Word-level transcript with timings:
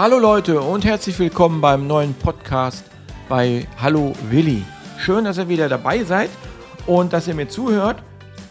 Hallo 0.00 0.18
Leute 0.18 0.62
und 0.62 0.86
herzlich 0.86 1.18
willkommen 1.18 1.60
beim 1.60 1.86
neuen 1.86 2.14
Podcast 2.14 2.86
bei 3.28 3.68
Hallo 3.78 4.14
Willi. 4.30 4.64
Schön, 4.96 5.26
dass 5.26 5.36
ihr 5.36 5.50
wieder 5.50 5.68
dabei 5.68 6.04
seid 6.04 6.30
und 6.86 7.12
dass 7.12 7.28
ihr 7.28 7.34
mir 7.34 7.50
zuhört. 7.50 8.02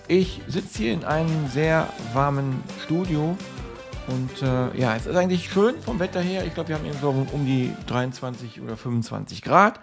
Ich 0.07 0.43
sitze 0.47 0.77
hier 0.77 0.93
in 0.93 1.03
einem 1.03 1.47
sehr 1.47 1.87
warmen 2.13 2.63
Studio 2.83 3.35
und 4.09 4.43
äh, 4.43 4.79
ja, 4.79 4.95
es 4.95 5.07
ist 5.07 5.15
eigentlich 5.15 5.49
schön 5.49 5.73
vom 5.81 5.97
Wetter 5.97 6.21
her. 6.21 6.45
Ich 6.45 6.53
glaube, 6.53 6.69
wir 6.69 6.75
haben 6.75 6.85
eben 6.85 6.99
so 7.01 7.09
um 7.09 7.45
die 7.47 7.75
23 7.87 8.61
oder 8.61 8.77
25 8.77 9.41
Grad. 9.41 9.79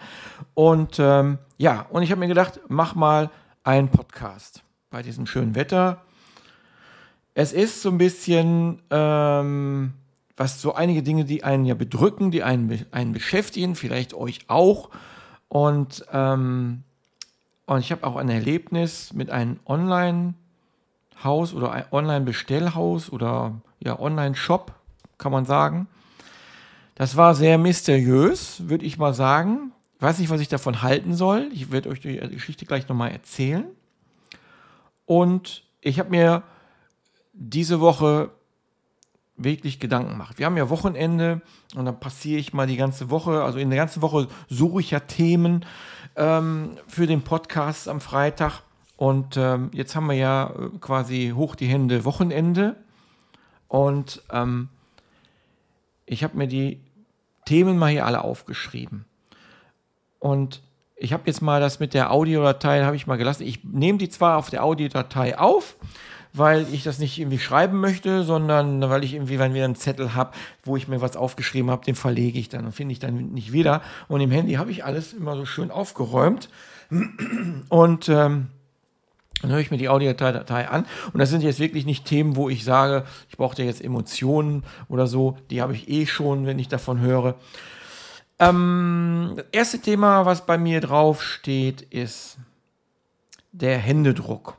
Und 0.55 1.01
ähm, 1.01 1.39
ja, 1.59 1.87
und 1.91 2.05
ich 2.05 2.13
habe 2.13 2.21
mir 2.21 2.29
gedacht, 2.29 2.61
mach 2.69 2.95
mal 2.95 3.29
einen 3.65 3.89
Podcast 3.89 4.63
bei 4.91 5.03
diesem 5.03 5.27
schönen 5.27 5.57
Wetter. 5.57 6.01
Es 7.35 7.53
ist 7.53 7.83
so 7.83 7.89
ein 7.89 7.99
bisschen, 7.99 8.83
ähm, 8.93 9.95
was 10.37 10.61
so 10.61 10.75
einige 10.75 11.03
Dinge, 11.03 11.25
die 11.25 11.45
einen 11.45 11.65
ja 11.65 11.75
bedrücken, 11.75 12.31
die 12.31 12.43
einen, 12.43 12.85
einen 12.91 13.13
beschäftigen, 13.13 13.75
vielleicht 13.75 14.15
euch 14.15 14.41
auch. 14.49 14.91
Und, 15.49 16.05
ähm, 16.13 16.83
und 17.67 17.79
ich 17.81 17.91
habe 17.91 18.07
auch 18.07 18.17
ein 18.17 18.29
Erlebnis 18.29 19.13
mit 19.15 19.31
einem 19.31 19.59
Online-Haus 19.67 21.55
oder 21.55 21.73
ein 21.73 21.85
Online-Bestellhaus 21.91 23.11
oder 23.11 23.61
ja, 23.81 23.99
Online-Shop, 23.99 24.75
kann 25.19 25.33
man 25.33 25.47
sagen. 25.47 25.87
Das 26.97 27.17
war 27.17 27.35
sehr 27.35 27.59
mysteriös, 27.59 28.69
würde 28.69 28.85
ich 28.85 28.99
mal 28.99 29.15
sagen. 29.15 29.73
Ich 29.97 30.03
weiß 30.03 30.19
nicht, 30.19 30.31
was 30.31 30.41
ich 30.41 30.49
davon 30.49 30.83
halten 30.83 31.15
soll. 31.15 31.49
Ich 31.53 31.71
werde 31.71 31.89
euch 31.89 32.01
die 32.01 32.19
Geschichte 32.19 32.67
gleich 32.67 32.89
nochmal 32.89 33.13
erzählen. 33.13 33.65
Und 35.07 35.65
ich 35.81 35.99
habe 35.99 36.11
mir 36.11 36.43
diese 37.33 37.81
Woche 37.81 38.31
wirklich 39.37 39.81
Gedanken 39.81 40.11
gemacht. 40.13 40.39
Wir 40.39 40.47
haben 40.47 40.57
ja 40.57 40.71
Wochenende 40.71 41.43
und 41.75 41.85
dann 41.85 42.01
passiere 42.01 42.41
ich 42.41 42.53
mal 42.53 42.67
die 42.67 42.77
ganze 42.77 43.11
Woche, 43.11 43.43
also 43.43 43.59
in 43.59 43.71
der 43.71 43.79
ganzen 43.79 44.03
Woche 44.03 44.29
suche 44.49 44.81
ich 44.81 44.91
ja 44.91 45.01
Themen 45.01 45.65
ähm, 46.17 46.73
für 46.89 47.07
den 47.07 47.23
Podcast 47.23 47.89
am 47.89 48.01
Freitag. 48.01 48.63
Und 48.97 49.37
ähm, 49.37 49.71
jetzt 49.73 49.95
haben 49.95 50.07
wir 50.07 50.15
ja 50.15 50.51
äh, 50.51 50.79
quasi 50.81 51.33
hoch 51.35 51.55
die 51.55 51.67
Hände 51.67 52.05
Wochenende. 52.05 52.77
Und 53.69 54.23
ähm, 54.31 54.69
ich 56.07 56.25
habe 56.25 56.37
mir 56.37 56.49
die 56.49 56.81
Themen 57.45 57.79
mal 57.79 57.91
hier 57.91 58.07
alle 58.07 58.25
aufgeschrieben. 58.25 59.05
Und 60.19 60.63
ich 60.97 61.13
habe 61.13 61.25
jetzt 61.27 61.43
mal 61.43 61.61
das 61.61 61.79
mit 61.79 61.93
der 61.93 62.11
Audiodatei, 62.11 62.85
habe 62.85 62.97
ich 62.97 63.07
mal 63.07 63.17
gelassen. 63.17 63.43
Ich 63.43 63.63
nehme 63.65 63.99
die 63.99 64.09
zwar 64.09 64.39
auf 64.39 64.49
der 64.49 64.65
Audiodatei 64.65 65.39
auf, 65.39 65.77
weil 66.37 66.67
ich 66.73 66.83
das 66.83 66.99
nicht 66.99 67.19
irgendwie 67.19 67.39
schreiben 67.39 67.81
möchte, 67.81 68.23
sondern 68.23 68.81
weil 68.83 69.05
ich 69.05 69.15
irgendwie, 69.15 69.39
wenn 69.39 69.55
wir 69.55 69.65
einen 69.65 69.75
Zettel 69.75 70.15
habe, 70.15 70.33
wo 70.65 70.77
ich 70.77 70.89
mir 70.89 71.01
was 71.01 71.17
aufgeschrieben 71.17 71.71
habe, 71.71 71.85
den 71.85 71.95
verlege 71.95 72.39
ich 72.39 72.49
dann 72.49 72.67
und 72.67 72.73
finde 72.73 72.93
ich 72.93 72.99
dann 72.99 73.33
nicht 73.33 73.53
wieder. 73.53 73.83
Und 74.09 74.21
im 74.21 74.31
Handy 74.31 74.55
habe 74.55 74.71
ich 74.71 74.85
alles 74.85 75.13
immer 75.13 75.37
so 75.37 75.47
schön 75.47 75.71
aufgeräumt. 75.71 76.49
Und 77.69 78.09
ähm, 78.09 78.47
dann 79.43 79.51
höre 79.51 79.59
ich 79.59 79.71
mir 79.71 79.77
die 79.77 79.89
Audiodatei 79.89 80.69
an 80.69 80.87
und 81.13 81.19
das 81.19 81.29
sind 81.29 81.43
jetzt 81.43 81.61
wirklich 81.61 81.85
nicht 81.85 82.07
Themen, 82.07 82.37
wo 82.37 82.49
ich 82.49 82.65
sage, 82.65 83.05
ich 83.29 83.37
brauche 83.37 83.63
jetzt 83.63 83.85
Emotionen 83.85 84.65
oder 84.89 85.07
so, 85.07 85.37
die 85.51 85.61
habe 85.61 85.75
ich 85.75 85.89
eh 85.91 86.07
schon, 86.07 86.47
wenn 86.47 86.59
ich 86.59 86.69
davon 86.69 87.01
höre. 87.01 87.35
Ähm, 88.39 89.35
das 89.37 89.45
erste 89.53 89.81
Thema, 89.81 90.25
was 90.25 90.47
bei 90.47 90.57
mir 90.57 90.81
drauf 90.81 91.23
steht, 91.23 91.83
ist 91.83 92.39
der 93.53 93.79
Händedruck. 93.79 94.57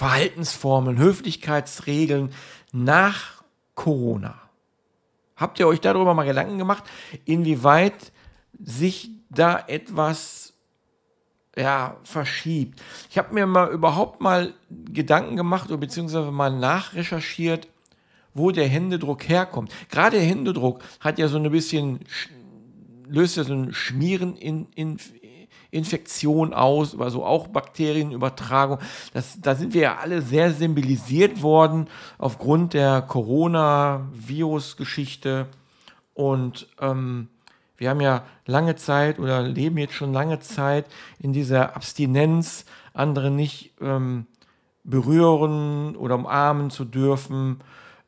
Verhaltensformen, 0.00 0.96
Höflichkeitsregeln 0.96 2.32
nach 2.72 3.42
Corona. 3.74 4.34
Habt 5.36 5.60
ihr 5.60 5.68
euch 5.68 5.82
darüber 5.82 6.14
mal 6.14 6.24
Gedanken 6.24 6.56
gemacht, 6.56 6.84
inwieweit 7.26 8.10
sich 8.58 9.10
da 9.28 9.62
etwas 9.68 10.54
ja, 11.54 11.98
verschiebt? 12.02 12.80
Ich 13.10 13.18
habe 13.18 13.34
mir 13.34 13.44
mal 13.44 13.70
überhaupt 13.70 14.22
mal 14.22 14.54
Gedanken 14.70 15.36
gemacht 15.36 15.68
oder 15.68 15.76
beziehungsweise 15.76 16.30
mal 16.30 16.48
nachrecherchiert, 16.48 17.68
wo 18.32 18.52
der 18.52 18.68
Händedruck 18.68 19.28
herkommt. 19.28 19.70
Gerade 19.90 20.16
der 20.16 20.26
Händedruck 20.26 20.82
hat 21.00 21.18
ja 21.18 21.28
so 21.28 21.36
ein 21.36 21.50
bisschen, 21.50 22.00
löst 23.06 23.36
ja 23.36 23.44
so 23.44 23.52
ein 23.52 23.74
Schmieren 23.74 24.34
in, 24.38 24.66
in, 24.74 24.96
Infektion 25.70 26.52
aus, 26.52 26.98
also 26.98 27.24
auch 27.24 27.46
Bakterienübertragung. 27.48 28.78
Das, 29.12 29.40
da 29.40 29.54
sind 29.54 29.72
wir 29.74 29.82
ja 29.82 29.98
alle 29.98 30.22
sehr 30.22 30.50
sensibilisiert 30.50 31.42
worden 31.42 31.86
aufgrund 32.18 32.74
der 32.74 33.02
Corona-Virus-Geschichte. 33.02 35.46
Und 36.14 36.66
ähm, 36.80 37.28
wir 37.76 37.90
haben 37.90 38.00
ja 38.00 38.24
lange 38.46 38.74
Zeit 38.76 39.18
oder 39.18 39.42
leben 39.42 39.76
jetzt 39.78 39.94
schon 39.94 40.12
lange 40.12 40.38
Zeit 40.40 40.86
in 41.18 41.32
dieser 41.32 41.74
Abstinenz, 41.76 42.64
andere 42.92 43.30
nicht 43.30 43.72
ähm, 43.80 44.26
berühren 44.82 45.94
oder 45.96 46.16
umarmen 46.16 46.70
zu 46.70 46.84
dürfen, 46.84 47.60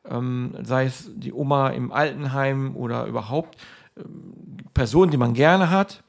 ähm, 0.09 0.53
sei 0.63 0.85
es 0.85 1.09
die 1.15 1.31
Oma 1.31 1.69
im 1.69 1.93
Altenheim 1.93 2.75
oder 2.75 3.05
überhaupt 3.05 3.57
ähm, 3.97 4.33
Personen, 4.73 5.11
die 5.11 5.17
man 5.17 5.33
gerne 5.33 5.69
hat 5.69 6.02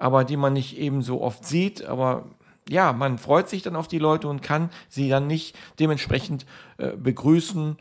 aber 0.00 0.24
die 0.24 0.36
man 0.36 0.54
nicht 0.54 0.78
eben 0.78 1.02
so 1.02 1.20
oft 1.20 1.44
sieht. 1.44 1.84
Aber 1.84 2.24
ja, 2.68 2.92
man 2.92 3.18
freut 3.18 3.48
sich 3.48 3.62
dann 3.62 3.76
auf 3.76 3.86
die 3.86 3.98
Leute 3.98 4.28
und 4.28 4.42
kann 4.42 4.70
sie 4.88 5.08
dann 5.08 5.26
nicht 5.26 5.56
dementsprechend 5.78 6.46
äh, 6.78 6.96
begrüßen 6.96 7.76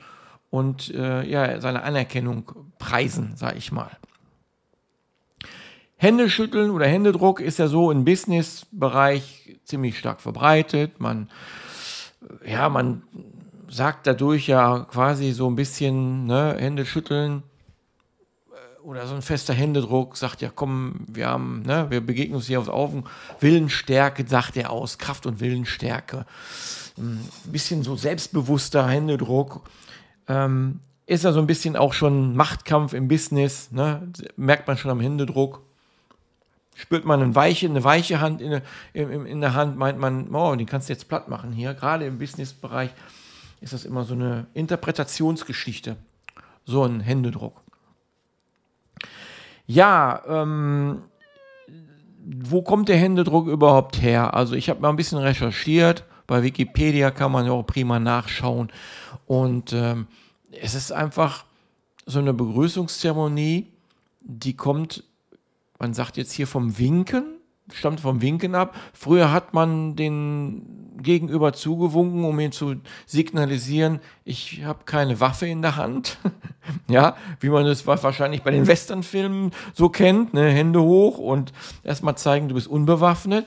und 0.49 0.93
äh, 0.93 1.23
ja, 1.25 1.61
seine 1.61 1.83
Anerkennung 1.83 2.51
preisen, 2.77 3.35
sage 3.35 3.57
ich 3.57 3.71
mal. 3.71 3.91
Händeschütteln 5.95 6.71
oder 6.71 6.87
Händedruck 6.87 7.39
ist 7.39 7.59
ja 7.59 7.67
so 7.67 7.91
im 7.91 8.05
Business-Bereich 8.05 9.59
ziemlich 9.63 9.97
stark 9.97 10.21
verbreitet. 10.21 10.99
Man, 10.99 11.29
ja, 12.45 12.69
man 12.69 13.03
sagt 13.69 14.07
dadurch 14.07 14.47
ja 14.47 14.87
quasi 14.91 15.31
so 15.31 15.49
ein 15.49 15.55
bisschen, 15.55 16.25
ne, 16.25 16.55
Hände 16.57 16.85
schütteln 16.85 17.43
oder 18.89 19.05
so 19.05 19.13
ein 19.13 19.21
fester 19.21 19.53
Händedruck 19.53 20.17
sagt 20.17 20.41
ja, 20.41 20.49
komm, 20.53 21.01
wir 21.07 21.27
haben, 21.27 21.61
ne, 21.61 21.85
wir 21.91 22.01
begegnen 22.01 22.35
uns 22.35 22.47
hier 22.47 22.59
auf 22.59 22.69
Augen. 22.69 23.03
Willensstärke 23.39 24.25
sagt 24.27 24.57
er 24.57 24.71
aus, 24.71 24.97
Kraft 24.97 25.27
und 25.27 25.39
Willensstärke. 25.39 26.25
Ein 26.97 27.23
bisschen 27.45 27.83
so 27.83 27.95
selbstbewusster 27.95 28.87
Händedruck. 28.87 29.61
Ähm, 30.27 30.79
ist 31.05 31.23
ja 31.23 31.31
so 31.31 31.39
ein 31.39 31.45
bisschen 31.45 31.75
auch 31.75 31.93
schon 31.93 32.35
Machtkampf 32.35 32.93
im 32.93 33.07
Business, 33.07 33.71
ne? 33.71 34.11
merkt 34.37 34.67
man 34.67 34.75
schon 34.75 34.89
am 34.89 34.99
Händedruck. 34.99 35.61
Spürt 36.73 37.05
man 37.05 37.21
eine 37.21 37.35
weiche, 37.35 37.67
eine 37.67 37.83
weiche 37.83 38.21
Hand 38.21 38.41
in, 38.41 38.59
in, 38.93 39.25
in 39.27 39.41
der 39.41 39.53
Hand, 39.53 39.77
meint 39.77 39.99
man, 39.99 40.33
oh, 40.33 40.55
die 40.55 40.65
kannst 40.65 40.89
du 40.89 40.93
jetzt 40.93 41.07
platt 41.07 41.27
machen 41.27 41.51
hier. 41.51 41.75
Gerade 41.75 42.07
im 42.07 42.17
Businessbereich 42.17 42.89
ist 43.61 43.73
das 43.73 43.85
immer 43.85 44.03
so 44.03 44.15
eine 44.15 44.47
Interpretationsgeschichte, 44.55 45.95
so 46.65 46.83
ein 46.85 47.01
Händedruck. 47.01 47.61
Ja, 49.69 50.23
ähm, 50.27 51.03
wo 52.25 52.63
kommt 52.63 52.89
der 52.89 52.97
Händedruck 52.97 53.47
überhaupt 53.47 54.01
her? 54.01 54.33
Also 54.33 54.55
ich 54.55 54.67
habe 54.67 54.81
mal 54.81 54.89
ein 54.89 54.95
bisschen 54.95 55.19
recherchiert. 55.19 56.05
Bei 56.25 56.41
Wikipedia 56.41 57.11
kann 57.11 57.31
man 57.31 57.45
ja 57.45 57.51
auch 57.51 57.67
prima 57.67 57.99
nachschauen. 57.99 58.71
Und 59.27 59.71
ähm, 59.73 60.07
es 60.59 60.73
ist 60.73 60.91
einfach 60.91 61.45
so 62.07 62.17
eine 62.17 62.33
Begrüßungszeremonie, 62.33 63.67
die 64.21 64.55
kommt, 64.55 65.03
man 65.77 65.93
sagt 65.93 66.17
jetzt 66.17 66.31
hier 66.31 66.47
vom 66.47 66.79
Winken 66.79 67.38
stammt 67.73 67.99
vom 67.99 68.21
Winken 68.21 68.55
ab. 68.55 68.75
Früher 68.93 69.31
hat 69.31 69.53
man 69.53 69.95
den 69.95 70.89
Gegenüber 71.01 71.53
zugewunken, 71.53 72.25
um 72.25 72.39
ihn 72.39 72.51
zu 72.51 72.75
signalisieren, 73.05 73.99
ich 74.25 74.63
habe 74.63 74.79
keine 74.85 75.19
Waffe 75.19 75.47
in 75.47 75.61
der 75.61 75.75
Hand. 75.75 76.17
ja, 76.87 77.15
wie 77.39 77.49
man 77.49 77.65
es 77.65 77.87
wahrscheinlich 77.87 78.43
bei 78.43 78.51
den 78.51 78.67
Westernfilmen 78.67 79.51
so 79.73 79.89
kennt, 79.89 80.33
ne? 80.33 80.49
Hände 80.49 80.81
hoch 80.81 81.17
und 81.17 81.53
erstmal 81.83 82.17
zeigen, 82.17 82.49
du 82.49 82.55
bist 82.55 82.67
unbewaffnet. 82.67 83.45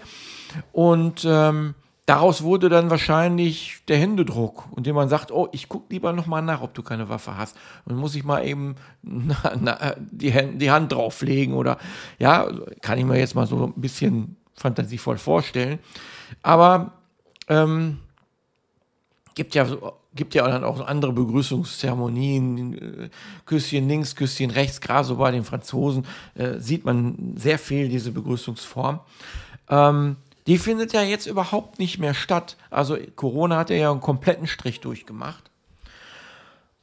Und 0.72 1.26
ähm, 1.28 1.74
daraus 2.06 2.42
wurde 2.42 2.68
dann 2.68 2.90
wahrscheinlich 2.90 3.78
der 3.88 3.96
Händedruck, 3.96 4.64
und 4.72 4.86
dem 4.86 4.96
man 4.96 5.08
sagt, 5.08 5.30
oh, 5.30 5.48
ich 5.52 5.68
gucke 5.68 5.86
lieber 5.90 6.12
nochmal 6.12 6.42
nach, 6.42 6.62
ob 6.62 6.74
du 6.74 6.82
keine 6.82 7.08
Waffe 7.08 7.36
hast. 7.36 7.56
Und 7.84 7.96
muss 7.96 8.14
ich 8.14 8.24
mal 8.24 8.46
eben 8.46 8.76
na, 9.02 9.52
na, 9.60 9.94
die, 9.98 10.32
Hand, 10.34 10.60
die 10.60 10.70
Hand 10.70 10.92
drauflegen 10.92 11.54
oder, 11.54 11.78
ja, 12.18 12.48
kann 12.80 12.98
ich 12.98 13.04
mir 13.04 13.18
jetzt 13.18 13.34
mal 13.34 13.46
so 13.46 13.66
ein 13.66 13.80
bisschen 13.80 14.36
fantasievoll 14.54 15.18
vorstellen. 15.18 15.78
Aber 16.42 16.92
ähm, 17.48 17.98
gibt 19.34 19.54
ja 19.54 19.64
so, 19.64 19.92
gibt 20.14 20.34
ja 20.34 20.46
dann 20.46 20.64
auch 20.64 20.80
andere 20.86 21.12
Begrüßungszeremonien, 21.12 23.04
äh, 23.04 23.10
Küsschen 23.46 23.88
links, 23.88 24.14
Küsschen 24.14 24.50
rechts, 24.50 24.80
gerade 24.80 25.06
so 25.06 25.16
bei 25.16 25.30
den 25.30 25.44
Franzosen 25.44 26.06
äh, 26.34 26.58
sieht 26.58 26.84
man 26.84 27.34
sehr 27.36 27.58
viel 27.58 27.88
diese 27.88 28.12
Begrüßungsform. 28.12 29.00
Ähm, 29.70 30.16
die 30.46 30.58
findet 30.58 30.92
ja 30.92 31.02
jetzt 31.02 31.26
überhaupt 31.26 31.78
nicht 31.78 31.98
mehr 31.98 32.14
statt. 32.14 32.56
Also 32.70 32.96
Corona 33.16 33.58
hat 33.58 33.70
ja 33.70 33.90
einen 33.90 34.00
kompletten 34.00 34.46
Strich 34.46 34.80
durchgemacht. 34.80 35.50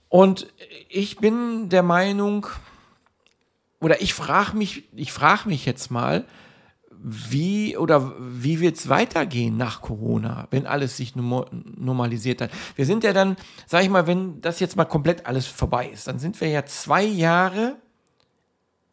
Und 0.07 0.47
ich 0.89 1.17
bin 1.17 1.69
der 1.69 1.83
Meinung, 1.83 2.47
oder 3.79 4.01
ich 4.01 4.13
frage 4.13 4.57
mich, 4.57 4.83
ich 4.95 5.13
mich 5.45 5.65
jetzt 5.65 5.91
mal, 5.91 6.25
wie 7.01 7.77
oder 7.77 8.13
wie 8.19 8.59
wird 8.59 8.75
es 8.75 8.89
weitergehen 8.89 9.55
nach 9.55 9.81
Corona, 9.81 10.47
wenn 10.51 10.67
alles 10.67 10.97
sich 10.97 11.15
normalisiert 11.15 12.41
hat? 12.41 12.51
Wir 12.75 12.85
sind 12.85 13.03
ja 13.03 13.13
dann, 13.13 13.37
sag 13.67 13.83
ich 13.83 13.89
mal, 13.89 14.05
wenn 14.05 14.41
das 14.41 14.59
jetzt 14.59 14.75
mal 14.75 14.85
komplett 14.85 15.25
alles 15.25 15.45
vorbei 15.45 15.87
ist, 15.87 16.07
dann 16.07 16.19
sind 16.19 16.39
wir 16.41 16.49
ja 16.49 16.65
zwei 16.65 17.03
Jahre 17.03 17.77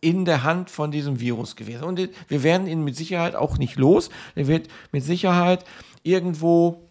in 0.00 0.24
der 0.24 0.42
Hand 0.42 0.70
von 0.70 0.90
diesem 0.90 1.20
Virus 1.20 1.56
gewesen. 1.56 1.84
Und 1.84 2.08
wir 2.28 2.42
werden 2.42 2.66
ihn 2.66 2.84
mit 2.84 2.96
Sicherheit 2.96 3.34
auch 3.34 3.58
nicht 3.58 3.76
los. 3.76 4.10
Er 4.34 4.46
wird 4.46 4.68
mit 4.92 5.02
Sicherheit 5.02 5.64
irgendwo 6.02 6.82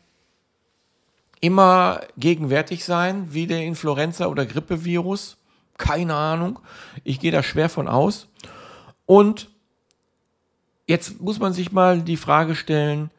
immer 1.42 2.02
gegenwärtig 2.18 2.84
sein, 2.84 3.34
wie 3.34 3.48
der 3.48 3.63
Influenza- 3.63 4.28
oder 4.28 4.46
Grippevirus. 4.46 5.38
Keine 5.78 6.16
Ahnung. 6.16 6.60
Ich 7.04 7.19
gehe 7.19 7.31
da 7.31 7.44
schwer 7.44 7.69
von 7.69 7.88
aus. 7.88 8.28
Und 9.06 9.50
jetzt 10.88 11.22
muss 11.22 11.40
man 11.40 11.54
sich 11.54 11.72
mal 11.72 12.02
die 12.02 12.18
Frage 12.18 12.56
stellen, 12.56 13.12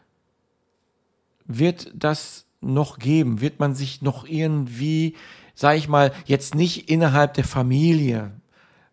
wird 1.45 1.93
das 1.95 2.47
noch 2.61 2.99
geben? 2.99 3.41
Wird 3.41 3.61
man 3.61 3.75
sich 3.75 4.03
noch 4.03 4.27
irgendwie, 4.27 5.15
sage 5.55 5.79
ich 5.79 5.89
mal, 5.89 6.13
jetzt 6.25 6.55
nicht 6.55 6.91
innerhalb 6.91 7.35
der 7.35 7.45
Familie, 7.45 8.33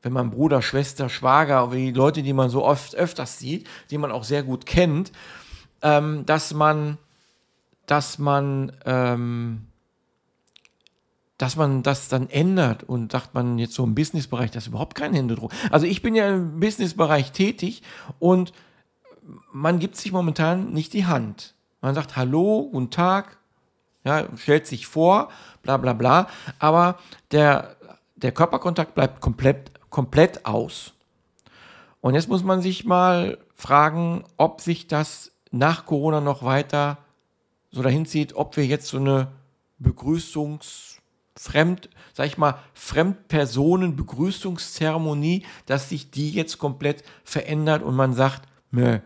wenn 0.03 0.13
man 0.13 0.29
Bruder, 0.29 0.61
Schwester, 0.61 1.09
Schwager, 1.09 1.71
wie 1.71 1.88
die 1.88 1.97
Leute, 1.97 2.21
die 2.21 2.33
man 2.33 2.50
so 2.50 2.63
oft 2.63 2.94
öfters 2.95 3.39
sieht, 3.39 3.67
die 3.89 3.97
man 3.97 4.11
auch 4.11 4.25
sehr 4.25 4.44
gut 4.44 4.65
kennt, 4.65 5.11
ähm, 5.81 6.25
dass 6.25 6.53
man, 6.53 6.97
dass 7.85 8.19
man, 8.19 8.73
ähm, 8.85 9.67
dass 11.38 11.55
man 11.55 11.83
das 11.83 12.09
dann 12.09 12.29
ändert 12.29 12.83
und 12.83 13.13
sagt 13.13 13.33
man 13.33 13.57
jetzt 13.57 13.73
so 13.73 13.83
im 13.83 13.95
Businessbereich, 13.95 14.51
das 14.51 14.65
ist 14.65 14.69
überhaupt 14.69 14.95
kein 14.95 15.13
Händedruck. 15.13 15.51
Also 15.71 15.85
ich 15.85 16.01
bin 16.01 16.15
ja 16.15 16.29
im 16.29 16.59
Businessbereich 16.59 17.31
tätig 17.31 17.81
und 18.19 18.53
man 19.51 19.79
gibt 19.79 19.95
sich 19.95 20.11
momentan 20.11 20.71
nicht 20.71 20.94
die 20.94 21.06
Hand. 21.06 21.56
Man 21.81 21.95
sagt 21.95 22.17
Hallo, 22.17 22.69
guten 22.71 22.91
Tag, 22.91 23.38
ja, 24.03 24.27
stellt 24.35 24.67
sich 24.67 24.85
vor, 24.85 25.29
bla 25.61 25.77
bla 25.77 25.94
bla, 25.94 26.27
aber 26.59 26.97
der, 27.31 27.77
der 28.15 28.33
Körperkontakt 28.33 28.95
bleibt 28.95 29.21
komplett, 29.21 29.71
komplett 29.94 30.45
aus. 30.45 30.92
Und 32.01 32.16
jetzt 32.16 32.28
muss 32.28 32.44
man 32.44 32.62
sich 32.62 32.84
mal 32.84 33.38
fragen, 33.56 34.25
ob 34.38 34.60
sich 34.60 34.88
das 34.88 35.31
nach 35.51 35.86
Corona 35.86 36.19
noch 36.19 36.42
weiter 36.44 36.98
so 37.72 37.81
dahin 37.84 38.07
zieht, 38.07 38.36
ob 38.36 38.57
wir 38.57 38.66
jetzt 38.66 38.88
so 38.88 38.98
eine 38.98 39.30
Begrüßungs- 39.81 40.98
Fremd, 41.36 41.90
sag 42.13 42.28
ich 42.28 42.38
mal, 42.38 42.60
Fremdpersonen-Begrüßungszeremonie, 42.75 45.44
dass 45.66 45.90
sich 45.90 46.12
die 46.12 46.31
jetzt 46.31 46.60
komplett 46.60 47.04
verändert 47.24 47.81
und 47.81 47.95
man 47.95 48.13
sagt, 48.13 48.48
nö, 48.69 49.00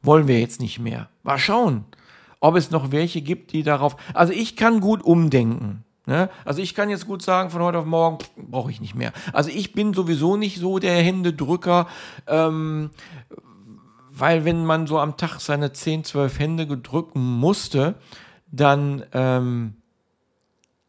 wollen 0.00 0.28
wir 0.28 0.38
jetzt 0.38 0.60
nicht 0.60 0.78
mehr. 0.78 1.08
Mal 1.24 1.38
schauen, 1.38 1.86
ob 2.38 2.54
es 2.54 2.70
noch 2.70 2.92
welche 2.92 3.20
gibt, 3.20 3.52
die 3.52 3.64
darauf. 3.64 3.96
Also 4.14 4.32
ich 4.32 4.54
kann 4.54 4.78
gut 4.80 5.02
umdenken. 5.02 5.84
Ne? 6.06 6.30
Also 6.44 6.62
ich 6.62 6.74
kann 6.74 6.88
jetzt 6.88 7.06
gut 7.06 7.20
sagen, 7.20 7.50
von 7.50 7.62
heute 7.62 7.78
auf 7.78 7.84
morgen 7.84 8.18
brauche 8.36 8.70
ich 8.70 8.80
nicht 8.80 8.94
mehr. 8.94 9.12
Also 9.32 9.50
ich 9.50 9.72
bin 9.72 9.92
sowieso 9.92 10.36
nicht 10.36 10.58
so 10.58 10.78
der 10.78 11.02
Händedrücker, 11.02 11.88
ähm, 12.28 12.90
weil 14.12 14.44
wenn 14.44 14.64
man 14.64 14.86
so 14.86 14.98
am 15.00 15.16
Tag 15.16 15.40
seine 15.40 15.72
10, 15.72 16.04
12 16.04 16.38
Hände 16.38 16.66
gedrücken 16.66 17.20
musste, 17.20 17.96
dann 18.46 19.04
ähm, 19.12 19.74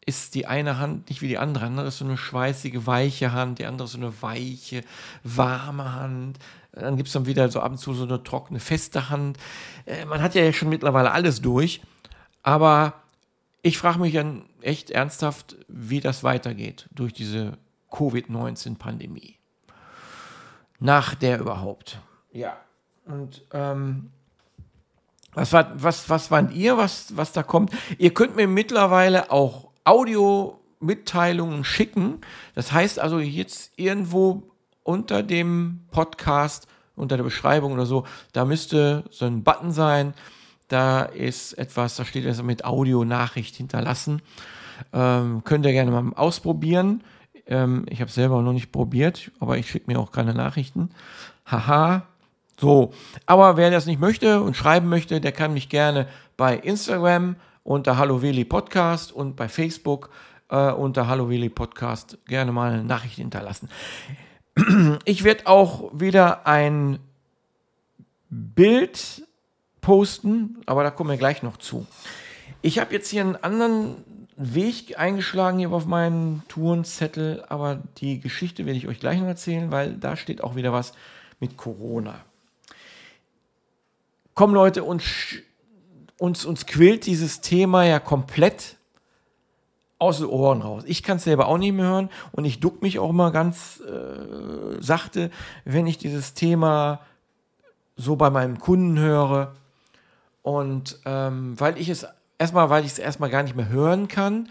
ist 0.05 0.35
die 0.35 0.45
eine 0.45 0.79
Hand 0.79 1.09
nicht 1.09 1.21
wie 1.21 1.27
die 1.27 1.37
andere. 1.37 1.65
Die 1.65 1.67
andere 1.67 1.87
ist 1.87 1.97
so 1.97 2.05
eine 2.05 2.17
schweißige, 2.17 2.85
weiche 2.85 3.33
Hand, 3.33 3.59
die 3.59 3.65
andere 3.65 3.85
ist 3.85 3.93
so 3.93 3.97
eine 3.97 4.21
weiche, 4.21 4.83
warme 5.23 5.93
Hand. 5.93 6.39
Dann 6.71 6.95
gibt 6.95 7.07
es 7.07 7.13
dann 7.13 7.25
wieder 7.25 7.49
so 7.49 7.59
ab 7.59 7.71
und 7.71 7.79
zu 7.79 7.93
so 7.93 8.03
eine 8.03 8.23
trockene, 8.23 8.59
feste 8.59 9.09
Hand. 9.09 9.37
Äh, 9.85 10.05
man 10.05 10.21
hat 10.21 10.35
ja 10.35 10.53
schon 10.53 10.69
mittlerweile 10.69 11.11
alles 11.11 11.41
durch. 11.41 11.81
Aber 12.43 12.93
ich 13.63 13.77
frage 13.77 13.99
mich 13.99 14.13
dann 14.13 14.43
echt 14.61 14.91
ernsthaft, 14.91 15.55
wie 15.67 15.99
das 15.99 16.23
weitergeht 16.23 16.87
durch 16.91 17.13
diese 17.13 17.57
Covid-19-Pandemie. 17.91 19.37
Nach 20.79 21.15
der 21.15 21.39
überhaupt. 21.39 21.99
Ja. 22.31 22.57
Und 23.05 23.43
ähm, 23.51 24.11
was, 25.33 25.53
war, 25.53 25.71
was, 25.75 26.09
was 26.09 26.27
fand 26.27 26.53
ihr, 26.53 26.77
was, 26.77 27.15
was 27.15 27.31
da 27.31 27.43
kommt? 27.43 27.71
Ihr 27.97 28.13
könnt 28.13 28.35
mir 28.35 28.47
mittlerweile 28.47 29.31
auch 29.31 29.69
Audio-Mitteilungen 29.85 31.63
schicken. 31.63 32.21
Das 32.53 32.71
heißt 32.71 32.99
also 32.99 33.19
jetzt 33.19 33.71
irgendwo 33.77 34.43
unter 34.83 35.23
dem 35.23 35.85
Podcast, 35.91 36.67
unter 36.95 37.17
der 37.17 37.23
Beschreibung 37.23 37.73
oder 37.73 37.85
so, 37.85 38.05
da 38.33 38.45
müsste 38.45 39.03
so 39.09 39.25
ein 39.25 39.43
Button 39.43 39.71
sein. 39.71 40.13
Da 40.67 41.03
ist 41.03 41.53
etwas, 41.53 41.95
da 41.95 42.05
steht 42.05 42.25
also 42.25 42.43
mit 42.43 42.65
Audio-Nachricht 42.65 43.55
hinterlassen. 43.55 44.21
Ähm, 44.93 45.43
könnt 45.43 45.65
ihr 45.65 45.71
gerne 45.71 45.91
mal 45.91 46.13
ausprobieren. 46.15 47.03
Ähm, 47.45 47.85
ich 47.89 48.01
habe 48.01 48.11
selber 48.11 48.41
noch 48.41 48.53
nicht 48.53 48.71
probiert, 48.71 49.31
aber 49.39 49.57
ich 49.57 49.69
schicke 49.69 49.91
mir 49.91 49.99
auch 49.99 50.11
keine 50.11 50.33
Nachrichten. 50.33 50.89
Haha. 51.45 52.03
So, 52.59 52.91
aber 53.27 53.55
wer 53.55 53.69
das 53.69 53.85
nicht 53.85 53.99
möchte 53.99 54.41
und 54.41 54.57
schreiben 54.57 54.89
möchte, 54.89 55.21
der 55.21 55.31
kann 55.31 55.53
mich 55.53 55.69
gerne 55.69 56.07
bei 56.37 56.57
Instagram 56.57 57.35
unter 57.63 57.97
Hallo 57.97 58.21
Willi 58.21 58.45
Podcast 58.45 59.11
und 59.11 59.35
bei 59.35 59.47
Facebook 59.47 60.09
äh, 60.49 60.71
unter 60.71 61.07
Hallo 61.07 61.29
Willi 61.29 61.49
Podcast 61.49 62.17
gerne 62.25 62.51
mal 62.51 62.71
eine 62.71 62.83
Nachricht 62.83 63.15
hinterlassen. 63.15 63.69
Ich 65.05 65.23
werde 65.23 65.45
auch 65.45 65.91
wieder 65.93 66.47
ein 66.47 66.97
Bild 68.29 69.26
posten, 69.81 70.57
aber 70.65 70.83
da 70.83 70.91
kommen 70.91 71.09
wir 71.09 71.17
gleich 71.17 71.43
noch 71.43 71.57
zu. 71.57 71.85
Ich 72.61 72.79
habe 72.79 72.93
jetzt 72.93 73.09
hier 73.09 73.21
einen 73.21 73.35
anderen 73.35 73.95
Weg 74.35 74.99
eingeschlagen 74.99 75.59
hier 75.59 75.71
auf 75.71 75.85
meinen 75.85 76.43
Tourenzettel, 76.47 77.43
aber 77.49 77.81
die 77.97 78.19
Geschichte 78.19 78.65
werde 78.65 78.77
ich 78.77 78.87
euch 78.87 78.99
gleich 78.99 79.19
noch 79.19 79.27
erzählen, 79.27 79.71
weil 79.71 79.93
da 79.93 80.15
steht 80.15 80.43
auch 80.43 80.55
wieder 80.55 80.71
was 80.71 80.93
mit 81.39 81.57
Corona. 81.57 82.15
Komm 84.33 84.53
Leute 84.53 84.83
und 84.83 85.03
uns, 86.19 86.45
uns 86.45 86.65
quillt 86.65 87.05
dieses 87.05 87.41
Thema 87.41 87.83
ja 87.83 87.99
komplett 87.99 88.77
aus 89.99 90.19
den 90.19 90.27
Ohren 90.27 90.61
raus. 90.61 90.83
Ich 90.85 91.01
kann 91.01 91.17
es 91.17 91.23
selber 91.23 91.47
auch 91.47 91.57
nicht 91.57 91.73
mehr 91.73 91.85
hören 91.85 92.09
und 92.31 92.45
ich 92.45 92.59
duck 92.59 92.81
mich 92.81 92.99
auch 92.99 93.09
immer 93.09 93.31
ganz 93.31 93.81
äh, 93.81 94.81
sachte, 94.81 95.31
wenn 95.65 95.87
ich 95.87 95.97
dieses 95.97 96.33
Thema 96.35 97.01
so 97.95 98.15
bei 98.15 98.29
meinem 98.29 98.59
Kunden 98.59 98.99
höre. 98.99 99.55
Und 100.47 100.97
ähm, 101.03 101.59
weil 101.59 101.77
ich 101.77 101.89
es 101.89 102.07
erstmal, 102.37 102.69
weil 102.69 102.85
ich 102.85 102.93
es 102.93 102.99
erstmal 102.99 103.29
gar 103.29 103.43
nicht 103.43 103.57
mehr 103.57 103.67
hören 103.67 104.07
kann 104.07 104.47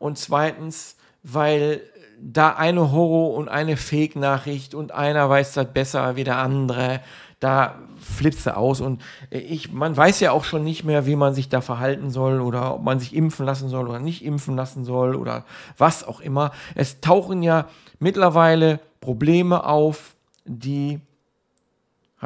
und 0.00 0.18
zweitens, 0.18 0.96
weil 1.22 1.82
da 2.20 2.56
eine 2.56 2.90
Horror- 2.90 3.34
und 3.34 3.48
eine 3.48 3.76
Fake-Nachricht 3.76 4.74
und 4.74 4.90
einer 4.90 5.30
weiß 5.30 5.52
das 5.52 5.72
besser 5.72 6.16
wie 6.16 6.24
der 6.24 6.38
andere 6.38 7.00
da 7.38 7.76
flippst 8.00 8.46
du 8.46 8.56
aus. 8.56 8.80
Und 8.80 9.02
ich, 9.30 9.72
man 9.72 9.96
weiß 9.96 10.18
ja 10.20 10.32
auch 10.32 10.42
schon 10.42 10.64
nicht 10.64 10.82
mehr, 10.84 11.06
wie 11.06 11.16
man 11.16 11.32
sich 11.32 11.48
da 11.48 11.60
verhalten 11.60 12.10
soll 12.10 12.40
oder 12.40 12.74
ob 12.74 12.82
man 12.82 12.98
sich 12.98 13.14
impfen 13.14 13.46
lassen 13.46 13.68
soll 13.68 13.88
oder 13.88 14.00
nicht 14.00 14.24
impfen 14.24 14.56
lassen 14.56 14.84
soll 14.84 15.14
oder 15.14 15.44
was 15.76 16.02
auch 16.02 16.20
immer. 16.20 16.50
Es 16.74 17.00
tauchen 17.00 17.42
ja 17.42 17.66
mittlerweile 18.00 18.80
Probleme 19.00 19.64
auf, 19.64 20.16
die 20.44 21.00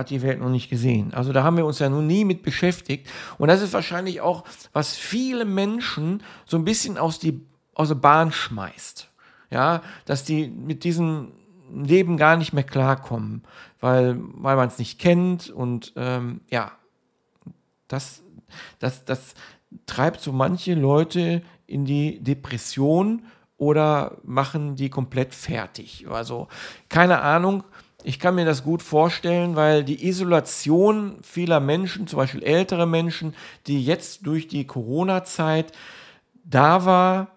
hat 0.01 0.11
die 0.11 0.23
Welt 0.23 0.41
noch 0.41 0.51
nicht 0.51 0.69
gesehen. 0.69 1.15
Also 1.15 1.33
da 1.33 1.43
haben 1.43 1.57
wir 1.57 1.67
uns 1.67 1.79
ja 1.79 1.89
nun 1.89 2.07
nie 2.07 2.25
mit 2.25 2.43
beschäftigt. 2.43 3.09
Und 3.39 3.49
das 3.49 3.63
ist 3.63 3.73
wahrscheinlich 3.73 4.21
auch, 4.21 4.45
was 4.73 4.97
viele 4.97 5.45
Menschen 5.45 6.23
so 6.45 6.57
ein 6.57 6.65
bisschen 6.65 6.99
aus, 6.99 7.19
die, 7.19 7.41
aus 7.75 7.89
der 7.89 7.95
Bahn 7.95 8.33
schmeißt. 8.33 9.09
Ja, 9.51 9.83
dass 10.05 10.25
die 10.25 10.49
mit 10.49 10.85
diesen 10.85 11.33
Leben 11.73 12.17
gar 12.17 12.37
nicht 12.37 12.53
mehr 12.53 12.65
klarkommen, 12.65 13.43
weil, 13.81 14.17
weil 14.19 14.57
man 14.57 14.69
es 14.69 14.79
nicht 14.79 15.01
kennt 15.01 15.51
und 15.51 15.93
ähm, 15.97 16.41
ja, 16.51 16.73
das, 17.89 18.23
das, 18.79 19.05
das 19.05 19.35
treibt 19.87 20.21
so 20.21 20.33
manche 20.33 20.75
Leute 20.75 21.43
in 21.67 21.85
die 21.85 22.23
Depression 22.23 23.23
oder 23.57 24.19
machen 24.23 24.77
die 24.77 24.89
komplett 24.89 25.35
fertig. 25.35 26.07
Also 26.09 26.49
keine 26.89 27.21
Ahnung, 27.21 27.65
ich 28.05 28.19
kann 28.19 28.35
mir 28.35 28.45
das 28.45 28.65
gut 28.65 28.83
vorstellen, 28.83 29.57
weil 29.57 29.85
die 29.85 30.07
Isolation 30.07 31.19
vieler 31.23 31.61
Menschen, 31.61 32.07
zum 32.07 32.19
Beispiel 32.19 32.43
ältere 32.43 32.87
Menschen, 32.87 33.35
die 33.67 33.85
jetzt 33.85 34.27
durch 34.27 34.49
die 34.49 34.67
Corona-Zeit 34.67 35.73
da 36.45 36.85
war, 36.85 37.29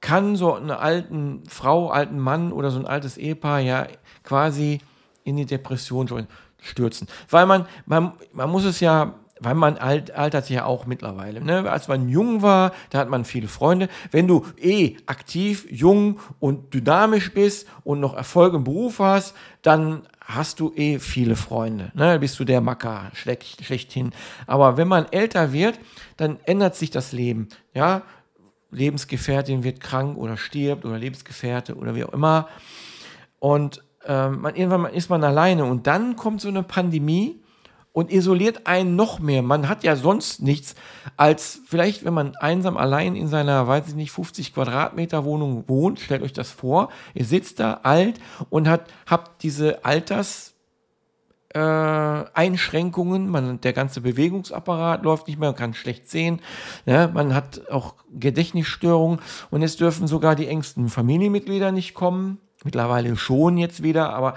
kann 0.00 0.36
so 0.36 0.54
eine 0.54 0.78
alten 0.78 1.42
Frau, 1.48 1.90
alten 1.90 2.18
Mann 2.18 2.52
oder 2.52 2.70
so 2.70 2.78
ein 2.78 2.86
altes 2.86 3.16
Ehepaar 3.16 3.60
ja 3.60 3.86
quasi 4.22 4.80
in 5.24 5.36
die 5.36 5.46
Depression 5.46 6.26
stürzen. 6.60 7.08
Weil 7.28 7.46
man, 7.46 7.66
man, 7.86 8.12
man 8.32 8.50
muss 8.50 8.64
es 8.64 8.80
ja 8.80 9.14
weil 9.40 9.54
man 9.54 9.76
alt, 9.76 10.10
altert 10.12 10.46
sich 10.46 10.56
ja 10.56 10.64
auch 10.64 10.86
mittlerweile. 10.86 11.40
Ne? 11.40 11.70
Als 11.70 11.88
man 11.88 12.08
jung 12.08 12.42
war, 12.42 12.72
da 12.90 12.98
hat 12.98 13.08
man 13.08 13.24
viele 13.24 13.48
Freunde. 13.48 13.88
Wenn 14.10 14.26
du 14.26 14.44
eh 14.60 14.96
aktiv, 15.06 15.66
jung 15.70 16.20
und 16.40 16.74
dynamisch 16.74 17.32
bist 17.32 17.68
und 17.84 18.00
noch 18.00 18.14
Erfolg 18.14 18.54
im 18.54 18.64
Beruf 18.64 18.98
hast, 18.98 19.34
dann 19.62 20.02
hast 20.20 20.60
du 20.60 20.72
eh 20.74 20.98
viele 20.98 21.36
Freunde. 21.36 21.90
Ne? 21.94 22.18
Bist 22.18 22.38
du 22.38 22.44
der 22.44 22.60
Macker 22.60 23.10
schlecht, 23.14 23.64
schlechthin. 23.64 24.12
Aber 24.46 24.76
wenn 24.76 24.88
man 24.88 25.06
älter 25.10 25.52
wird, 25.52 25.78
dann 26.16 26.38
ändert 26.44 26.76
sich 26.76 26.90
das 26.90 27.12
Leben. 27.12 27.48
Ja, 27.74 28.02
Lebensgefährtin 28.70 29.64
wird 29.64 29.80
krank 29.80 30.18
oder 30.18 30.36
stirbt 30.36 30.84
oder 30.84 30.98
Lebensgefährte 30.98 31.74
oder 31.76 31.94
wie 31.94 32.04
auch 32.04 32.12
immer. 32.12 32.48
Und 33.38 33.82
ähm, 34.04 34.42
man, 34.42 34.54
irgendwann 34.54 34.92
ist 34.92 35.08
man 35.08 35.24
alleine 35.24 35.64
und 35.64 35.86
dann 35.86 36.16
kommt 36.16 36.40
so 36.40 36.48
eine 36.48 36.62
Pandemie 36.62 37.40
und 37.92 38.12
isoliert 38.12 38.66
einen 38.66 38.96
noch 38.96 39.18
mehr. 39.18 39.42
Man 39.42 39.68
hat 39.68 39.84
ja 39.84 39.96
sonst 39.96 40.40
nichts 40.42 40.74
als 41.16 41.60
vielleicht, 41.66 42.04
wenn 42.04 42.14
man 42.14 42.36
einsam 42.36 42.76
allein 42.76 43.16
in 43.16 43.28
seiner, 43.28 43.66
weiß 43.66 43.88
ich 43.88 43.94
nicht, 43.94 44.12
50 44.12 44.54
Quadratmeter 44.54 45.24
Wohnung 45.24 45.64
wohnt, 45.68 46.00
stellt 46.00 46.22
euch 46.22 46.32
das 46.32 46.50
vor, 46.50 46.90
ihr 47.14 47.24
sitzt 47.24 47.60
da 47.60 47.80
alt 47.82 48.20
und 48.50 48.68
hat, 48.68 48.82
habt 49.06 49.42
diese 49.42 49.84
Alters, 49.84 50.54
äh, 51.54 51.58
Einschränkungen, 51.58 53.28
man, 53.28 53.60
der 53.60 53.72
ganze 53.72 54.00
Bewegungsapparat 54.00 55.02
läuft 55.02 55.26
nicht 55.26 55.38
mehr, 55.38 55.48
man 55.50 55.56
kann 55.56 55.74
schlecht 55.74 56.08
sehen, 56.08 56.40
ja, 56.84 57.08
man 57.08 57.34
hat 57.34 57.70
auch 57.70 57.94
Gedächtnisstörungen 58.12 59.20
und 59.50 59.62
es 59.62 59.76
dürfen 59.76 60.06
sogar 60.06 60.36
die 60.36 60.46
engsten 60.46 60.88
Familienmitglieder 60.88 61.72
nicht 61.72 61.94
kommen. 61.94 62.38
Mittlerweile 62.64 63.16
schon 63.16 63.56
jetzt 63.56 63.82
wieder, 63.82 64.12
aber 64.12 64.36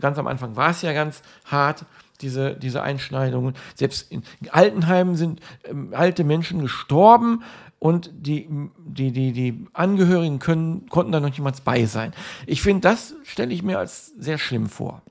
ganz 0.00 0.18
am 0.18 0.26
Anfang 0.26 0.56
war 0.56 0.70
es 0.70 0.82
ja 0.82 0.92
ganz 0.92 1.22
hart 1.44 1.84
diese, 2.20 2.54
diese 2.54 2.82
Einschneidungen. 2.82 3.54
Selbst 3.74 4.10
in 4.10 4.22
Altenheimen 4.50 5.16
sind 5.16 5.40
ähm, 5.64 5.90
alte 5.92 6.24
Menschen 6.24 6.60
gestorben 6.60 7.42
und 7.78 8.10
die, 8.14 8.48
die, 8.78 9.10
die, 9.10 9.32
die 9.32 9.66
Angehörigen 9.72 10.38
können, 10.38 10.88
konnten 10.88 11.12
da 11.12 11.20
noch 11.20 11.36
niemals 11.36 11.60
bei 11.60 11.84
sein. 11.86 12.12
Ich 12.46 12.62
finde, 12.62 12.82
das 12.82 13.14
stelle 13.24 13.52
ich 13.52 13.62
mir 13.62 13.78
als 13.78 14.08
sehr 14.18 14.38
schlimm 14.38 14.68
vor. 14.68 15.02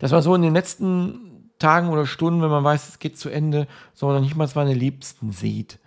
Dass 0.00 0.12
man 0.12 0.22
so 0.22 0.34
in 0.34 0.42
den 0.42 0.54
letzten 0.54 1.50
Tagen 1.58 1.88
oder 1.88 2.06
Stunden, 2.06 2.42
wenn 2.42 2.50
man 2.50 2.62
weiß, 2.62 2.88
es 2.88 2.98
geht 2.98 3.18
zu 3.18 3.30
Ende, 3.30 3.66
so 3.94 4.12
noch 4.12 4.20
nicht 4.20 4.36
mal 4.36 4.46
seine 4.46 4.74
Liebsten 4.74 5.32
sieht. 5.32 5.78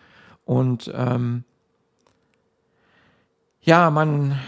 Und 0.43 0.91
ähm, 0.93 1.43
ja, 3.61 3.91
man, 3.91 4.39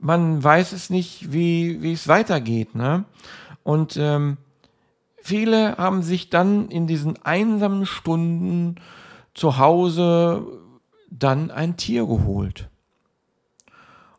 man 0.00 0.42
weiß 0.42 0.72
es 0.72 0.90
nicht, 0.90 1.32
wie, 1.32 1.82
wie 1.82 1.92
es 1.92 2.08
weitergeht. 2.08 2.74
Ne? 2.74 3.04
Und 3.62 3.96
ähm, 3.96 4.38
Viele 5.22 5.76
haben 5.76 6.02
sich 6.02 6.30
dann 6.30 6.68
in 6.68 6.86
diesen 6.86 7.22
einsamen 7.22 7.86
Stunden 7.86 8.76
zu 9.34 9.58
Hause 9.58 10.44
dann 11.10 11.50
ein 11.50 11.76
Tier 11.76 12.06
geholt. 12.06 12.68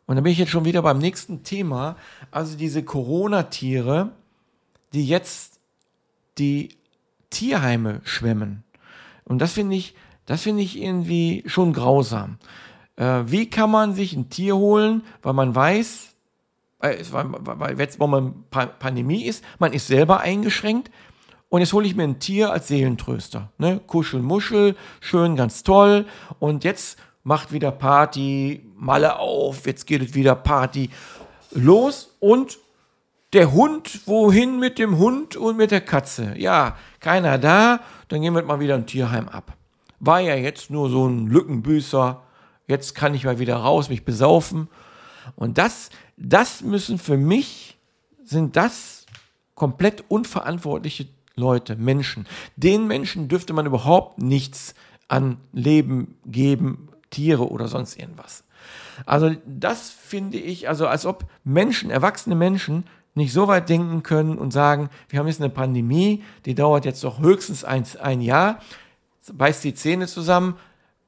Und 0.06 0.16
da 0.16 0.22
bin 0.22 0.32
ich 0.32 0.38
jetzt 0.38 0.50
schon 0.50 0.64
wieder 0.64 0.82
beim 0.82 0.98
nächsten 0.98 1.42
Thema. 1.42 1.96
Also 2.30 2.56
diese 2.56 2.82
Corona-Tiere, 2.82 4.12
die 4.92 5.06
jetzt 5.06 5.60
die 6.38 6.76
Tierheime 7.30 8.00
schwemmen. 8.04 8.62
Und 9.24 9.38
das 9.38 9.52
finde 9.52 9.76
ich, 9.76 9.94
das 10.26 10.42
finde 10.42 10.62
ich 10.62 10.80
irgendwie 10.80 11.42
schon 11.46 11.72
grausam. 11.72 12.38
Äh, 12.96 13.22
wie 13.26 13.48
kann 13.48 13.70
man 13.70 13.94
sich 13.94 14.14
ein 14.14 14.30
Tier 14.30 14.56
holen, 14.56 15.02
weil 15.22 15.32
man 15.32 15.54
weiß, 15.54 16.10
weil 16.78 17.78
jetzt 17.78 17.98
momentan 17.98 18.70
Pandemie 18.78 19.24
ist, 19.24 19.44
man 19.58 19.72
ist 19.72 19.86
selber 19.86 20.20
eingeschränkt. 20.20 20.90
Und 21.48 21.60
jetzt 21.60 21.72
hole 21.74 21.86
ich 21.86 21.94
mir 21.94 22.04
ein 22.04 22.18
Tier 22.18 22.50
als 22.50 22.68
Seelentröster. 22.68 23.50
Ne? 23.58 23.80
Kuschel, 23.86 24.20
Muschel, 24.20 24.74
schön, 25.00 25.36
ganz 25.36 25.62
toll. 25.62 26.06
Und 26.38 26.64
jetzt 26.64 26.98
macht 27.24 27.52
wieder 27.52 27.70
Party, 27.70 28.66
Malle 28.74 29.18
auf, 29.18 29.66
jetzt 29.66 29.86
geht 29.86 30.02
es 30.02 30.14
wieder 30.14 30.34
Party 30.34 30.90
los. 31.50 32.16
Und 32.20 32.58
der 33.32 33.52
Hund, 33.52 34.06
wohin 34.06 34.58
mit 34.58 34.78
dem 34.78 34.98
Hund 34.98 35.36
und 35.36 35.56
mit 35.56 35.70
der 35.70 35.82
Katze? 35.82 36.34
Ja, 36.36 36.76
keiner 37.00 37.38
da, 37.38 37.80
dann 38.08 38.22
gehen 38.22 38.34
wir 38.34 38.42
mal 38.42 38.60
wieder 38.60 38.74
ein 38.74 38.86
Tierheim 38.86 39.28
ab. 39.28 39.56
War 40.00 40.20
ja 40.20 40.34
jetzt 40.34 40.70
nur 40.70 40.90
so 40.90 41.06
ein 41.06 41.28
Lückenbüßer. 41.28 42.22
Jetzt 42.66 42.94
kann 42.94 43.14
ich 43.14 43.24
mal 43.24 43.38
wieder 43.38 43.56
raus, 43.56 43.88
mich 43.88 44.04
besaufen. 44.04 44.68
Und 45.36 45.58
das 45.58 45.90
das 46.22 46.62
müssen 46.62 46.98
für 46.98 47.16
mich, 47.16 47.76
sind 48.24 48.56
das 48.56 49.06
komplett 49.54 50.04
unverantwortliche 50.08 51.08
Leute, 51.34 51.76
Menschen. 51.76 52.26
Den 52.56 52.86
Menschen 52.86 53.28
dürfte 53.28 53.52
man 53.52 53.66
überhaupt 53.66 54.18
nichts 54.18 54.74
an 55.08 55.38
Leben 55.52 56.16
geben, 56.24 56.88
Tiere 57.10 57.50
oder 57.50 57.68
sonst 57.68 57.98
irgendwas. 57.98 58.44
Also 59.04 59.34
das 59.46 59.90
finde 59.90 60.38
ich, 60.38 60.68
also 60.68 60.86
als 60.86 61.04
ob 61.04 61.26
Menschen, 61.44 61.90
erwachsene 61.90 62.36
Menschen, 62.36 62.84
nicht 63.14 63.32
so 63.32 63.48
weit 63.48 63.68
denken 63.68 64.02
können 64.02 64.38
und 64.38 64.52
sagen, 64.52 64.88
wir 65.08 65.18
haben 65.18 65.26
jetzt 65.26 65.40
eine 65.40 65.50
Pandemie, 65.50 66.22
die 66.46 66.54
dauert 66.54 66.84
jetzt 66.84 67.04
doch 67.04 67.18
höchstens 67.18 67.64
ein, 67.64 67.84
ein 68.00 68.20
Jahr, 68.22 68.60
beißt 69.30 69.64
die 69.64 69.74
Zähne 69.74 70.06
zusammen, 70.06 70.56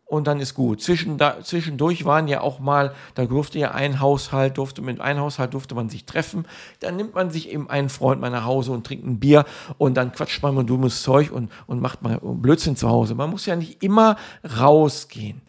und 0.06 0.26
dann 0.26 0.38
ist 0.38 0.54
gut. 0.54 0.82
Zwischendurch 0.82 2.04
waren 2.04 2.28
ja 2.28 2.40
auch 2.40 2.60
mal, 2.60 2.94
da 3.14 3.24
durfte 3.24 3.58
ja 3.58 3.70
ein 3.72 4.00
Haushalt, 4.00 4.58
durfte 4.58 4.82
mit 4.82 5.00
einem 5.00 5.20
Haushalt 5.20 5.54
durfte 5.54 5.74
man 5.74 5.88
sich 5.88 6.04
treffen. 6.04 6.46
Dann 6.80 6.96
nimmt 6.96 7.14
man 7.14 7.30
sich 7.30 7.50
eben 7.50 7.70
einen 7.70 7.88
Freund 7.88 8.20
mal 8.20 8.30
nach 8.30 8.44
Hause 8.44 8.72
und 8.72 8.86
trinkt 8.86 9.06
ein 9.06 9.18
Bier 9.18 9.44
und 9.78 9.94
dann 9.94 10.12
quatscht 10.12 10.42
man 10.42 10.54
mal 10.54 10.64
dummes 10.64 11.02
Zeug 11.02 11.32
und, 11.32 11.50
und 11.66 11.80
macht 11.80 12.02
mal 12.02 12.20
Blödsinn 12.22 12.76
zu 12.76 12.88
Hause. 12.88 13.14
Man 13.14 13.30
muss 13.30 13.46
ja 13.46 13.56
nicht 13.56 13.82
immer 13.82 14.16
rausgehen. 14.58 15.40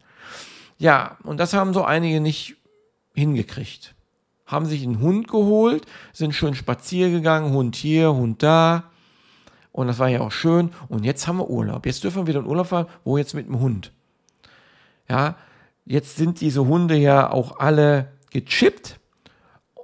Ja, 0.78 1.18
und 1.24 1.38
das 1.40 1.54
haben 1.54 1.74
so 1.74 1.84
einige 1.84 2.22
nicht 2.22 2.56
hingekriegt. 3.14 3.94
Haben 4.46 4.66
sich 4.66 4.84
einen 4.84 5.00
Hund 5.00 5.28
geholt, 5.28 5.86
sind 6.14 6.34
schön 6.34 6.54
spazieren 6.54 7.12
gegangen, 7.12 7.54
Hund 7.54 7.76
hier, 7.76 8.14
Hund 8.14 8.44
da. 8.44 8.92
Und 9.72 9.88
das 9.88 10.00
war 10.00 10.08
ja 10.08 10.22
auch 10.22 10.32
schön. 10.32 10.72
Und 10.88 11.04
jetzt 11.04 11.28
haben 11.28 11.38
wir 11.38 11.50
Urlaub. 11.50 11.86
Jetzt 11.86 12.04
dürfen 12.04 12.24
wir 12.24 12.28
wieder 12.28 12.40
in 12.40 12.46
Urlaub 12.46 12.68
fahren. 12.68 12.86
Wo 13.04 13.18
jetzt 13.18 13.34
mit 13.34 13.48
dem 13.48 13.60
Hund? 13.60 13.92
Ja, 15.10 15.36
jetzt 15.86 16.16
sind 16.16 16.42
diese 16.42 16.66
Hunde 16.66 16.96
ja 16.96 17.30
auch 17.30 17.60
alle 17.60 18.12
gechippt. 18.32 19.00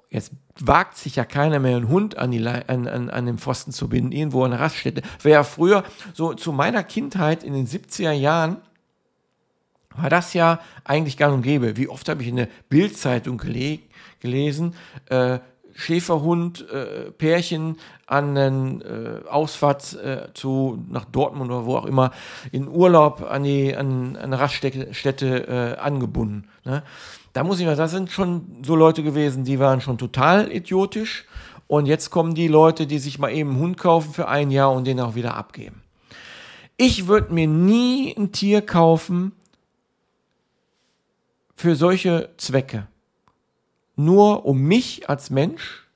Jetzt 0.10 0.32
wagt 0.60 0.98
sich 0.98 1.16
ja 1.16 1.26
keiner 1.26 1.60
mehr 1.60 1.78
einen 1.78 1.88
Hund 1.88 2.18
an, 2.18 2.32
die, 2.32 2.46
an, 2.46 2.88
an, 2.88 3.10
an 3.10 3.26
den 3.26 3.38
Pfosten 3.38 3.72
zu 3.72 3.90
binden, 3.90 4.12
irgendwo 4.12 4.44
an 4.44 4.52
der 4.52 4.60
Raststätte. 4.60 5.02
Wäre 5.22 5.34
ja 5.34 5.44
früher, 5.44 5.84
so 6.14 6.34
zu 6.34 6.52
meiner 6.52 6.84
Kindheit 6.84 7.44
in 7.44 7.54
den 7.54 7.68
70er 7.68 8.12
Jahren, 8.12 8.58
war 9.96 10.10
das 10.10 10.34
ja 10.34 10.60
eigentlich 10.84 11.18
gang 11.18 11.34
und 11.34 11.42
gäbe. 11.42 11.78
Wie 11.78 11.88
oft 11.88 12.08
habe 12.10 12.22
ich 12.22 12.30
in 12.30 12.38
der 12.38 12.48
Bildzeitung 12.70 13.42
gelesen, 14.20 14.76
äh, 15.10 15.40
Schäferhund, 15.82 16.68
äh, 16.70 17.12
Pärchen 17.12 17.78
an 18.06 18.36
den 18.36 18.82
äh, 18.82 19.28
Ausfahrt 19.28 19.94
äh, 19.94 20.28
zu, 20.34 20.84
nach 20.90 21.06
Dortmund 21.06 21.52
oder 21.52 21.66
wo 21.66 21.78
auch 21.78 21.86
immer, 21.86 22.12
in 22.52 22.68
Urlaub 22.68 23.24
an, 23.30 23.44
die, 23.44 23.76
an, 23.76 24.16
an 24.16 24.24
eine 24.24 24.40
Raststätte 24.40 25.78
äh, 25.78 25.80
angebunden. 25.80 26.48
Ne? 26.64 26.84
Da 27.34 27.44
muss 27.44 27.60
ich 27.60 27.66
mal, 27.66 27.76
das 27.76 27.92
sind 27.92 28.12
schon 28.12 28.64
so 28.64 28.76
Leute 28.76 29.04
gewesen, 29.04 29.44
die 29.44 29.60
waren 29.60 29.82
schon 29.82 29.98
total 29.98 30.52
idiotisch. 30.52 31.26
Und 31.68 31.86
jetzt 31.86 32.10
kommen 32.10 32.36
die 32.36 32.50
Leute, 32.50 32.86
die 32.86 33.00
sich 33.00 33.18
mal 33.18 33.32
eben 33.32 33.52
einen 33.52 33.60
Hund 33.60 33.78
kaufen 33.78 34.14
für 34.14 34.28
ein 34.28 34.52
Jahr 34.52 34.74
und 34.74 34.86
den 34.86 35.00
auch 35.00 35.16
wieder 35.16 35.36
abgeben. 35.36 35.82
Ich 36.76 37.08
würde 37.08 37.34
mir 37.34 37.48
nie 37.48 38.14
ein 38.18 38.32
Tier 38.32 38.62
kaufen 38.62 39.32
für 41.56 41.76
solche 41.76 42.30
Zwecke 42.38 42.88
nur 43.96 44.46
um 44.46 44.62
mich 44.62 45.10
als 45.10 45.30
Mensch 45.30 45.88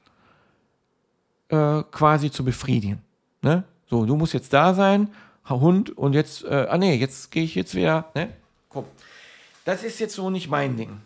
äh, 1.49 1.83
quasi 1.91 2.31
zu 2.31 2.43
befriedigen. 2.43 3.01
Ne? 3.41 3.63
So, 3.87 4.05
du 4.05 4.15
musst 4.15 4.33
jetzt 4.33 4.53
da 4.53 4.73
sein, 4.73 5.09
Hund, 5.47 5.95
und 5.95 6.13
jetzt, 6.13 6.43
äh, 6.43 6.67
ah 6.69 6.77
nee, 6.77 6.95
jetzt 6.95 7.31
gehe 7.31 7.43
ich 7.43 7.53
jetzt 7.53 7.75
wieder, 7.75 8.09
ne? 8.15 8.29
Komm. 8.69 8.85
Das 9.63 9.83
ist 9.83 9.99
jetzt 9.99 10.15
so 10.15 10.29
nicht 10.29 10.49
mein 10.49 10.75
Ding. 10.75 11.01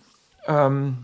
Ähm, 0.47 0.97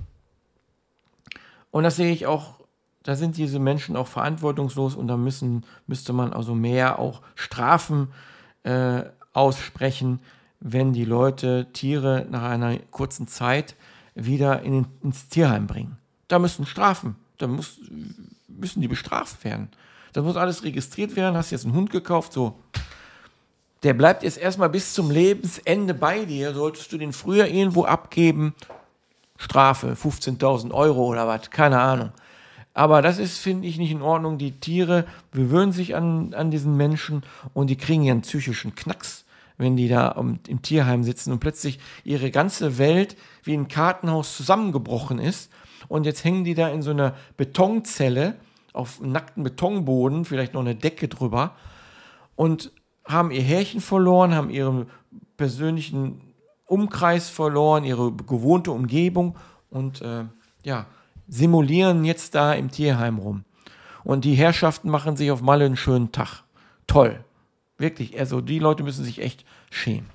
und 1.72 1.84
das 1.84 1.98
sehe 1.98 2.14
ich 2.14 2.26
auch, 2.26 2.62
da 3.04 3.16
sind 3.16 3.38
diese 3.38 3.60
Menschen 3.60 3.98
auch 3.98 4.08
verantwortungslos 4.08 4.96
und 4.96 5.08
da 5.08 5.18
müssen, 5.18 5.66
müsste 5.86 6.14
man 6.14 6.32
also 6.32 6.56
mehr 6.56 6.98
auch 7.00 7.22
Strafen 7.36 8.14
äh, 8.64 9.04
aussprechen, 9.34 10.22
wenn 10.62 10.94
die 10.94 11.06
Leute 11.06 11.68
Tiere 11.74 12.26
nach 12.30 12.44
einer 12.44 12.78
kurzen 12.92 13.28
Zeit 13.28 13.76
wieder 14.16 14.62
in, 14.64 14.88
ins 15.04 15.28
Tierheim 15.30 15.68
bringen. 15.68 15.98
Da 16.28 16.40
müssen 16.40 16.66
Strafen, 16.66 17.16
da 17.38 17.48
muss, 17.48 17.80
müssen 18.48 18.82
die 18.82 18.88
bestraft 18.88 19.44
werden. 19.44 19.70
Da 20.14 20.22
muss 20.22 20.38
alles 20.38 20.64
registriert 20.64 21.16
werden. 21.16 21.36
Hast 21.36 21.52
jetzt 21.52 21.66
einen 21.66 21.76
Hund 21.76 21.90
gekauft, 21.90 22.32
so. 22.32 22.58
Der 23.84 23.94
bleibt 23.94 24.24
jetzt 24.24 24.38
erstmal 24.38 24.70
bis 24.70 24.94
zum 24.94 25.12
Lebensende 25.12 25.94
bei 25.94 26.24
dir. 26.26 26.54
Solltest 26.54 26.92
du 26.92 26.98
den 26.98 27.12
früher 27.14 27.48
irgendwo 27.48 27.84
abgeben, 27.84 28.56
Strafe, 29.38 29.94
15.000 29.94 30.72
Euro 30.72 31.06
oder 31.06 31.28
was, 31.28 31.50
keine 31.52 31.82
Ahnung. 31.82 32.12
Aber 32.74 33.02
das 33.02 33.20
ist, 33.20 33.38
finde 33.38 33.68
ich, 33.68 33.78
nicht 33.78 33.92
in 33.92 34.02
Ordnung. 34.02 34.38
Die 34.38 34.54
Tiere 34.54 35.06
gewöhnen 35.32 35.72
sich 35.72 35.96
an, 35.96 36.34
an 36.34 36.50
diesen 36.50 36.78
Menschen 36.78 37.24
und 37.54 37.70
die 37.70 37.78
kriegen 37.78 38.04
ihren 38.04 38.22
psychischen 38.22 38.74
Knacks, 38.76 39.26
wenn 39.58 39.76
die 39.76 39.88
da 39.88 40.10
im, 40.12 40.40
im 40.48 40.62
Tierheim 40.62 41.04
sitzen 41.04 41.32
und 41.32 41.40
plötzlich 41.40 41.80
ihre 42.04 42.32
ganze 42.32 42.78
Welt 42.78 43.16
wie 43.44 43.54
ein 43.54 43.68
Kartenhaus 43.68 44.36
zusammengebrochen 44.36 45.20
ist. 45.20 45.52
Und 45.88 46.06
jetzt 46.06 46.24
hängen 46.24 46.44
die 46.44 46.56
da 46.56 46.70
in 46.70 46.82
so 46.82 46.92
einer 46.92 47.16
Betonzelle 47.38 48.36
auf 48.74 49.00
nackten 49.02 49.44
Betonboden, 49.44 50.26
vielleicht 50.26 50.54
noch 50.54 50.62
eine 50.62 50.76
Decke 50.76 51.08
drüber 51.08 51.56
und 52.36 52.72
haben 53.06 53.32
ihr 53.32 53.42
Härchen 53.42 53.82
verloren, 53.82 54.34
haben 54.34 54.50
ihren 54.50 54.88
persönlichen 55.38 56.22
Umkreis 56.66 57.30
verloren, 57.30 57.84
ihre 57.84 58.12
gewohnte 58.12 58.72
Umgebung 58.72 59.38
und 59.70 60.02
äh, 60.02 60.26
ja, 60.64 60.88
simulieren 61.28 62.04
jetzt 62.04 62.36
da 62.36 62.54
im 62.54 62.72
Tierheim 62.72 63.20
rum. 63.20 63.46
Und 64.04 64.26
die 64.26 64.36
Herrschaften 64.36 64.90
machen 64.90 65.16
sich 65.16 65.32
auf 65.32 65.42
Malle 65.42 65.66
einen 65.66 65.78
schönen 65.78 66.12
Tag. 66.12 66.44
Toll. 66.88 67.24
Wirklich, 67.78 68.18
also 68.18 68.42
die 68.42 68.60
Leute 68.60 68.84
müssen 68.84 69.04
sich 69.04 69.22
echt 69.22 69.46
schämen. 69.70 70.10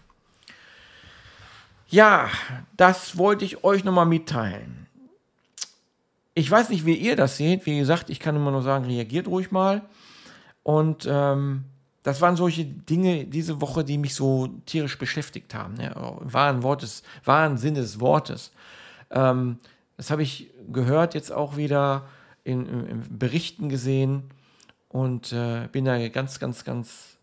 Ja, 1.89 2.29
das 2.77 3.19
wollte 3.19 3.45
ich 3.45 3.65
euch 3.65 3.85
nochmal 3.85 4.07
mitteilen. 4.07 4.87
Ich 6.35 6.51
weiß 6.51 6.69
nicht, 6.71 6.87
wie 6.87 6.95
ihr 6.95 7.17
das 7.17 7.37
seht. 7.37 7.67
Wie 7.67 7.79
gesagt, 7.79 8.09
ich 8.11 8.21
kann 8.21 8.37
immer 8.37 8.53
nur 8.53 8.63
sagen, 8.63 8.85
reagiert 8.85 9.27
ruhig 9.27 9.51
mal. 9.51 9.83
Und 10.63 11.07
ähm, 11.11 11.65
das 12.03 12.21
waren 12.21 12.37
solche 12.37 12.65
Dinge 12.65 13.27
diese 13.27 13.61
Woche, 13.61 13.85
die 13.85 13.99
mich 13.99 14.15
so 14.15 14.49
tierisch 14.67 14.99
beschäftigt 14.99 15.55
haben. 15.55 15.75
Ne? 15.75 15.93
Wahren, 16.21 16.63
Wortes, 16.63 17.03
wahren 17.25 17.59
Sinne 17.59 17.81
des 17.81 18.01
Wortes. 18.01 18.53
Ähm, 19.11 19.59
das 19.97 20.11
habe 20.11 20.23
ich 20.23 20.51
gehört 20.73 21.15
jetzt 21.15 21.33
auch 21.33 21.57
wieder 21.57 22.07
in, 22.45 22.67
in, 22.67 22.87
in 22.87 23.19
Berichten 23.19 23.69
gesehen 23.69 24.31
und 24.89 25.33
äh, 25.33 25.69
bin 25.73 25.85
da 25.85 26.09
ganz, 26.09 26.39
ganz, 26.39 26.65
ganz 26.65 27.19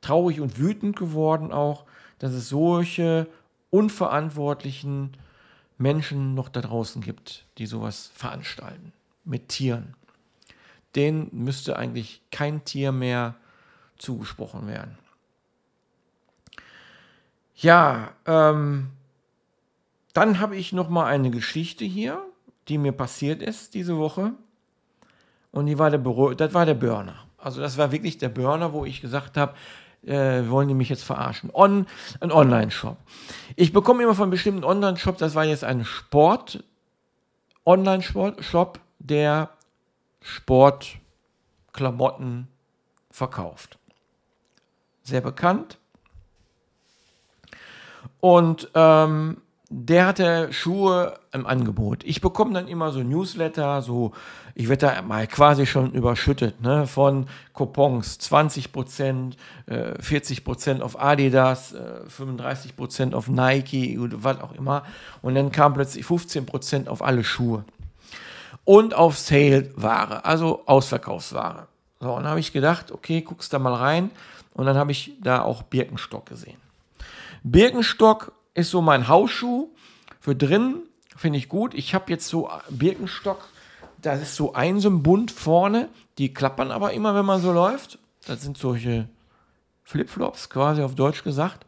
traurig 0.00 0.40
und 0.40 0.58
wütend 0.58 0.96
geworden 0.96 1.52
auch, 1.52 1.84
dass 2.18 2.32
es 2.32 2.48
solche 2.48 3.26
unverantwortlichen 3.70 5.16
Menschen 5.78 6.34
noch 6.34 6.48
da 6.48 6.60
draußen 6.60 7.00
gibt, 7.02 7.46
die 7.58 7.66
sowas 7.66 8.10
veranstalten 8.14 8.92
mit 9.24 9.48
Tieren. 9.48 9.94
Denen 10.94 11.28
müsste 11.32 11.76
eigentlich 11.76 12.20
kein 12.30 12.64
Tier 12.64 12.92
mehr 12.92 13.36
zugesprochen 13.96 14.66
werden. 14.66 14.98
Ja, 17.54 18.12
ähm, 18.26 18.90
dann 20.12 20.40
habe 20.40 20.56
ich 20.56 20.72
noch 20.72 20.88
mal 20.88 21.06
eine 21.06 21.30
Geschichte 21.30 21.84
hier, 21.84 22.22
die 22.68 22.78
mir 22.78 22.92
passiert 22.92 23.42
ist 23.42 23.74
diese 23.74 23.96
Woche. 23.98 24.32
Und 25.52 25.66
die 25.66 25.78
war 25.78 25.90
der, 25.90 26.00
das 26.34 26.54
war 26.54 26.66
der 26.66 26.74
Burner. 26.74 27.26
Also 27.36 27.60
das 27.60 27.78
war 27.78 27.92
wirklich 27.92 28.18
der 28.18 28.28
Burner, 28.28 28.72
wo 28.72 28.84
ich 28.84 29.00
gesagt 29.00 29.36
habe, 29.36 29.54
äh, 30.06 30.48
wollen 30.48 30.68
die 30.68 30.74
mich 30.74 30.88
jetzt 30.88 31.04
verarschen? 31.04 31.50
On, 31.52 31.86
ein 32.20 32.32
Online-Shop. 32.32 32.96
Ich 33.56 33.72
bekomme 33.72 34.02
immer 34.02 34.14
von 34.14 34.30
bestimmten 34.30 34.64
Online-Shop, 34.64 35.18
das 35.18 35.34
war 35.34 35.44
jetzt 35.44 35.64
ein 35.64 35.84
Sport, 35.84 36.64
Online-Shop, 37.64 38.80
der 38.98 39.50
Sportklamotten 40.22 42.48
verkauft. 43.10 43.78
Sehr 45.02 45.20
bekannt. 45.20 45.78
Und 48.20 48.70
ähm, 48.74 49.42
der 49.72 50.06
hatte 50.06 50.52
Schuhe 50.52 51.14
im 51.32 51.46
Angebot. 51.46 52.02
Ich 52.02 52.20
bekomme 52.20 52.52
dann 52.52 52.66
immer 52.66 52.90
so 52.90 53.04
Newsletter, 53.04 53.82
so, 53.82 54.10
ich 54.56 54.68
werde 54.68 54.86
da 54.86 55.02
mal 55.02 55.28
quasi 55.28 55.64
schon 55.64 55.92
überschüttet, 55.92 56.60
ne, 56.60 56.88
von 56.88 57.28
Coupons, 57.52 58.18
20 58.18 58.72
Prozent, 58.72 59.36
äh, 59.66 59.94
40 60.02 60.42
Prozent 60.44 60.82
auf 60.82 61.00
Adidas, 61.00 61.72
äh, 61.72 62.04
35 62.08 62.74
Prozent 62.74 63.14
auf 63.14 63.28
Nike, 63.28 63.96
was 64.00 64.40
auch 64.40 64.52
immer. 64.52 64.82
Und 65.22 65.36
dann 65.36 65.52
kam 65.52 65.74
plötzlich 65.74 66.04
15 66.04 66.46
Prozent 66.46 66.88
auf 66.88 67.00
alle 67.00 67.22
Schuhe. 67.22 67.64
Und 68.64 68.92
auf 68.92 69.18
Sale-Ware, 69.18 70.24
also 70.24 70.62
Ausverkaufsware. 70.66 71.68
So, 72.00 72.10
und 72.12 72.24
dann 72.24 72.30
habe 72.30 72.40
ich 72.40 72.52
gedacht, 72.52 72.90
okay, 72.90 73.20
guckst 73.20 73.52
da 73.52 73.60
mal 73.60 73.74
rein. 73.74 74.10
Und 74.52 74.66
dann 74.66 74.76
habe 74.76 74.90
ich 74.90 75.12
da 75.22 75.42
auch 75.42 75.62
Birkenstock 75.62 76.26
gesehen. 76.26 76.58
Birkenstock 77.44 78.32
ist 78.54 78.70
so 78.70 78.80
mein 78.80 79.08
Hausschuh. 79.08 79.68
Für 80.20 80.34
drin 80.34 80.82
finde 81.16 81.38
ich 81.38 81.48
gut. 81.48 81.74
Ich 81.74 81.94
habe 81.94 82.10
jetzt 82.10 82.28
so 82.28 82.50
Birkenstock, 82.68 83.48
da 84.00 84.14
ist 84.14 84.34
so 84.34 84.54
ein 84.54 84.80
so 84.80 84.90
ein 84.90 85.02
Bund 85.02 85.30
vorne. 85.30 85.88
Die 86.18 86.32
klappern 86.32 86.70
aber 86.70 86.92
immer, 86.92 87.14
wenn 87.14 87.26
man 87.26 87.40
so 87.40 87.52
läuft. 87.52 87.98
Das 88.26 88.42
sind 88.42 88.58
solche 88.58 89.08
Flipflops, 89.84 90.50
quasi 90.50 90.82
auf 90.82 90.94
Deutsch 90.94 91.24
gesagt. 91.24 91.66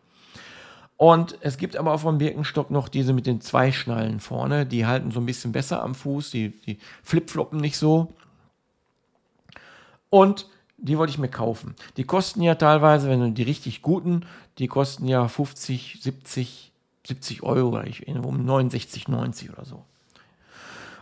Und 0.97 1.37
es 1.40 1.57
gibt 1.57 1.77
aber 1.77 1.95
auch 1.95 2.01
vom 2.01 2.18
Birkenstock 2.18 2.71
noch 2.71 2.88
diese 2.88 3.12
mit 3.12 3.27
den 3.27 3.40
zwei 3.40 3.73
Schnallen 3.73 4.21
vorne. 4.21 4.66
Die 4.66 4.87
halten 4.87 5.11
so 5.11 5.21
ein 5.21 5.27
bisschen 5.27 5.51
besser 5.51 5.83
am 5.83 5.95
Fuß. 5.95 6.31
Die, 6.31 6.51
die 6.61 6.79
flipfloppen 7.03 7.59
nicht 7.59 7.77
so. 7.77 8.12
Und 10.11 10.47
die 10.77 10.99
wollte 10.99 11.11
ich 11.11 11.18
mir 11.18 11.29
kaufen. 11.29 11.75
Die 11.97 12.05
kosten 12.05 12.42
ja 12.42 12.55
teilweise, 12.55 13.09
wenn 13.09 13.21
du 13.21 13.31
die 13.31 13.42
richtig 13.42 13.83
guten, 13.83 14.27
die 14.59 14.68
kosten 14.68 15.09
ja 15.09 15.27
50, 15.27 15.99
70, 16.03 16.72
70 17.07 17.43
Euro 17.43 17.71
oder 17.71 17.87
ich 17.87 18.07
um 18.07 18.45
69, 18.45 19.09
90 19.09 19.51
oder 19.51 19.65
so. 19.65 19.85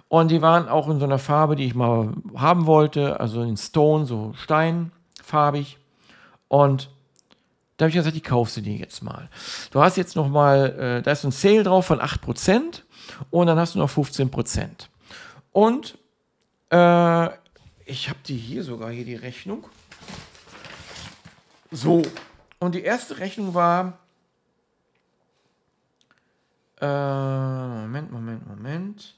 Und 0.09 0.31
die 0.31 0.43
waren 0.43 0.69
auch 0.69 0.89
in 0.89 0.99
so 0.99 1.05
einer 1.05 1.19
Farbe, 1.19 1.55
die 1.55 1.67
ich 1.67 1.75
mal 1.75 2.13
haben 2.35 2.67
wollte, 2.67 3.21
also 3.21 3.43
in 3.43 3.57
Stone, 3.57 4.07
so 4.07 4.33
steinfarbig. 4.43 5.79
Und 6.49 6.91
da 7.77 7.85
habe 7.85 7.91
ich 7.91 7.95
gesagt, 7.97 8.17
die 8.17 8.21
kaufst 8.21 8.57
du 8.57 8.61
dir 8.61 8.75
jetzt 8.75 9.03
mal. 9.03 9.29
Du 9.71 9.81
hast 9.81 9.97
jetzt 9.97 10.17
noch 10.17 10.29
mal, 10.29 10.99
äh, 10.99 11.03
da 11.03 11.13
ist 11.13 11.25
ein 11.25 11.31
Sale 11.31 11.63
drauf 11.63 11.87
von 11.87 12.01
8% 12.01 12.83
und 13.31 13.47
dann 13.47 13.59
hast 13.59 13.75
du 13.75 13.79
noch 13.79 13.89
15%. 13.89 14.69
Und 15.53 15.97
äh, 16.71 17.27
ich 17.85 18.09
habe 18.09 18.19
die 18.27 18.37
hier 18.37 18.65
sogar, 18.65 18.91
hier 18.91 19.05
die 19.05 19.15
Rechnung. 19.15 19.65
So, 21.71 22.03
und 22.59 22.75
die 22.75 22.83
erste 22.83 23.19
Rechnung 23.19 23.55
war 23.55 23.99
äh, 26.81 26.87
Moment, 26.87 28.13
Moment, 28.13 28.47
Moment. 28.47 29.15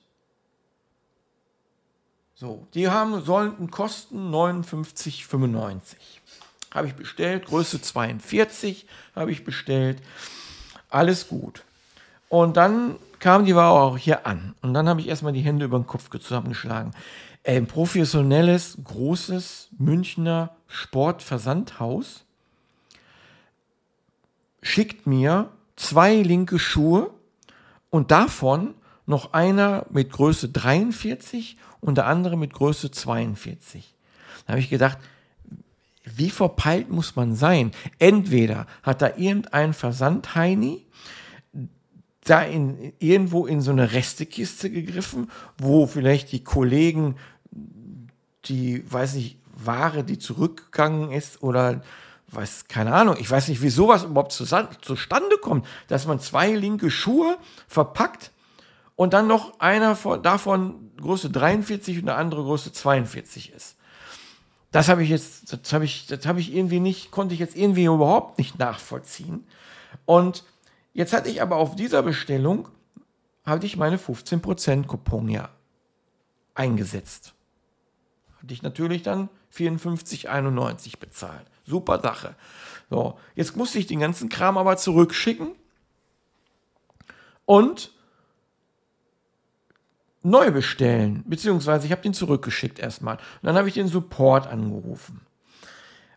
So, 2.35 2.67
die 2.75 2.89
haben, 2.89 3.23
sollten 3.23 3.71
kosten 3.71 4.35
59,95. 4.35 5.95
Habe 6.75 6.89
ich 6.89 6.95
bestellt. 6.95 7.47
Größe 7.47 7.81
42 7.81 8.87
habe 9.15 9.31
ich 9.31 9.45
bestellt. 9.45 10.03
Alles 10.89 11.29
gut. 11.29 11.63
Und 12.29 12.57
dann 12.57 12.97
kam 13.19 13.45
die 13.45 13.55
Ware 13.55 13.81
auch 13.81 13.97
hier 13.97 14.27
an. 14.27 14.55
Und 14.63 14.75
dann 14.75 14.89
habe 14.89 15.01
ich 15.01 15.09
erstmal 15.09 15.33
die 15.33 15.43
Hände 15.43 15.67
über 15.67 15.79
den 15.79 15.87
Kopf 15.87 16.11
zusammengeschlagen. 16.11 16.93
Ein 17.45 17.67
professionelles, 17.67 18.79
großes 18.83 19.69
Münchner 19.79 20.57
Sportversandhaus 20.67 22.25
schickt 24.63 25.07
mir 25.07 25.51
zwei 25.77 26.17
linke 26.17 26.59
Schuhe 26.59 27.11
und 27.93 28.11
davon 28.11 28.75
noch 29.05 29.35
einer 29.35 29.87
mit 29.91 30.11
Größe 30.11 30.49
43 30.49 31.59
und 31.81 31.99
der 31.99 32.07
andere 32.07 32.39
mit 32.39 32.55
Größe 32.55 32.91
42. 32.91 33.95
Da 34.47 34.53
habe 34.55 34.61
ich 34.61 34.71
gedacht, 34.71 34.99
wie 36.05 36.31
verpeilt 36.31 36.91
muss 36.91 37.15
man 37.17 37.37
sein? 37.37 37.71
Entweder 37.99 38.67
hat 38.83 39.03
da 39.03 39.13
irgendein 39.17 39.75
Versandheini 39.75 40.87
da 42.25 42.43
in, 42.43 42.95
irgendwo 42.99 43.47
in 43.47 43.61
so 43.61 43.73
eine 43.73 43.93
Restekiste 43.93 44.71
gegriffen, 44.71 45.31
wo 45.59 45.87
vielleicht 45.87 46.33
die 46.33 46.43
Kollegen 46.43 47.17
die, 48.47 48.91
weiß 48.91 49.15
nicht, 49.15 49.37
Ware, 49.55 50.03
die 50.03 50.19
zurückgegangen 50.19 51.13
ist 51.13 51.43
oder 51.43 51.83
weiß, 52.35 52.67
keine 52.69 52.95
Ahnung, 52.95 53.17
ich 53.19 53.31
weiß 53.31 53.49
nicht, 53.49 53.63
wie 53.63 53.71
sowas 53.71 54.05
überhaupt 54.05 54.33
zustande 54.33 55.39
kommt, 55.41 55.67
dass 55.89 56.07
man 56.07 56.21
zwei 56.21 56.51
linke 56.53 56.91
Schuhe 56.91 57.39
verpackt 57.69 58.31
und 58.97 59.13
dann 59.13 59.27
noch 59.27 59.59
einer 59.61 59.97
von, 59.97 60.23
davon 60.23 60.91
Größe 61.01 61.31
43 61.31 61.99
und 61.99 62.07
der 62.07 62.17
andere 62.17 62.43
Größe 62.43 62.73
42 62.73 63.53
ist. 63.53 63.77
Das 64.71 64.89
habe 64.89 65.03
ich 65.03 65.11
jetzt, 65.11 65.53
das 65.53 65.73
habe 65.73 65.85
ich, 65.85 66.07
das 66.07 66.25
habe 66.27 66.41
ich 66.41 66.55
irgendwie 66.55 66.81
nicht, 66.81 67.11
konnte 67.11 67.35
ich 67.35 67.41
jetzt 67.41 67.57
irgendwie 67.57 67.85
überhaupt 67.85 68.39
nicht 68.39 68.59
nachvollziehen. 68.59 69.47
Und 70.07 70.45
jetzt 70.95 71.13
hatte 71.13 71.29
ich 71.29 71.43
aber 71.43 71.57
auf 71.57 71.77
dieser 71.77 72.03
Bestellung, 72.03 72.69
hatte 73.45 73.67
ich 73.67 73.77
meine 73.77 73.99
15% 73.99 74.87
Coupon 74.87 75.29
ja 75.29 75.51
eingesetzt. 76.55 77.35
Hatte 78.41 78.55
ich 78.55 78.63
natürlich 78.63 79.03
dann 79.03 79.29
54,91 79.55 80.99
bezahlt. 80.99 81.47
Super 81.65 82.01
Sache. 82.01 82.35
So, 82.91 83.19
jetzt 83.35 83.57
musste 83.57 83.79
ich 83.79 83.87
den 83.87 84.01
ganzen 84.01 84.29
Kram 84.29 84.59
aber 84.59 84.77
zurückschicken. 84.77 85.53
Und 87.45 87.93
neu 90.23 90.51
bestellen, 90.51 91.25
beziehungsweise 91.27 91.87
ich 91.87 91.93
habe 91.93 92.03
den 92.03 92.15
zurückgeschickt 92.15 92.79
erstmal. 92.79 93.17
Und 93.17 93.47
dann 93.47 93.57
habe 93.57 93.69
ich 93.69 93.75
den 93.75 93.89
Support 93.89 94.47
angerufen. 94.47 95.21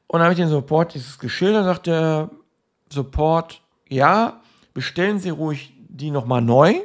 Und 0.07 0.19
dann 0.19 0.23
habe 0.23 0.33
ich 0.33 0.39
den 0.39 0.49
Support 0.49 0.93
dieses 0.93 1.17
geschildert, 1.17 1.65
sagt 1.65 1.87
der 1.87 2.29
Support, 2.89 3.61
ja, 3.89 4.41
bestellen 4.73 5.19
Sie 5.19 5.29
ruhig 5.29 5.73
die 5.89 6.11
nochmal 6.11 6.41
neu 6.41 6.81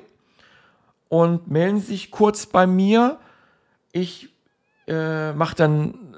und 1.08 1.50
melden 1.50 1.80
Sie 1.80 1.86
sich 1.86 2.10
kurz 2.10 2.46
bei 2.46 2.66
mir. 2.66 3.18
Ich 3.92 4.30
äh, 4.86 5.32
mache 5.32 5.56
dann, 5.56 6.09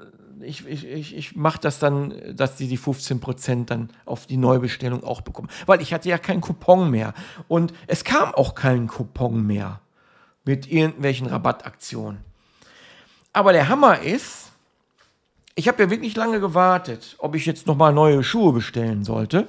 ich, 0.43 0.67
ich, 0.67 1.15
ich, 1.15 1.35
mache 1.35 1.59
das 1.59 1.79
dann, 1.79 2.35
dass 2.35 2.57
Sie 2.57 2.67
die 2.67 2.77
15% 2.77 3.65
dann 3.65 3.89
auf 4.05 4.25
die 4.25 4.37
Neubestellung 4.37 5.03
auch 5.03 5.21
bekommen. 5.21 5.49
Weil 5.65 5.81
ich 5.81 5.93
hatte 5.93 6.09
ja 6.09 6.17
keinen 6.17 6.41
Coupon 6.41 6.89
mehr. 6.89 7.13
Und 7.47 7.73
es 7.87 8.03
kam 8.03 8.33
auch 8.33 8.55
kein 8.55 8.87
Coupon 8.87 9.45
mehr 9.45 9.79
mit 10.45 10.71
irgendwelchen 10.71 11.27
Rabattaktionen. 11.27 12.19
Aber 13.31 13.53
der 13.53 13.69
Hammer 13.69 13.99
ist, 13.99 14.51
ich 15.55 15.67
habe 15.67 15.83
ja 15.83 15.89
wirklich 15.89 16.15
lange 16.15 16.39
gewartet, 16.39 17.15
ob 17.19 17.35
ich 17.35 17.45
jetzt 17.45 17.67
nochmal 17.67 17.93
neue 17.93 18.23
Schuhe 18.23 18.53
bestellen 18.53 19.03
sollte. 19.03 19.47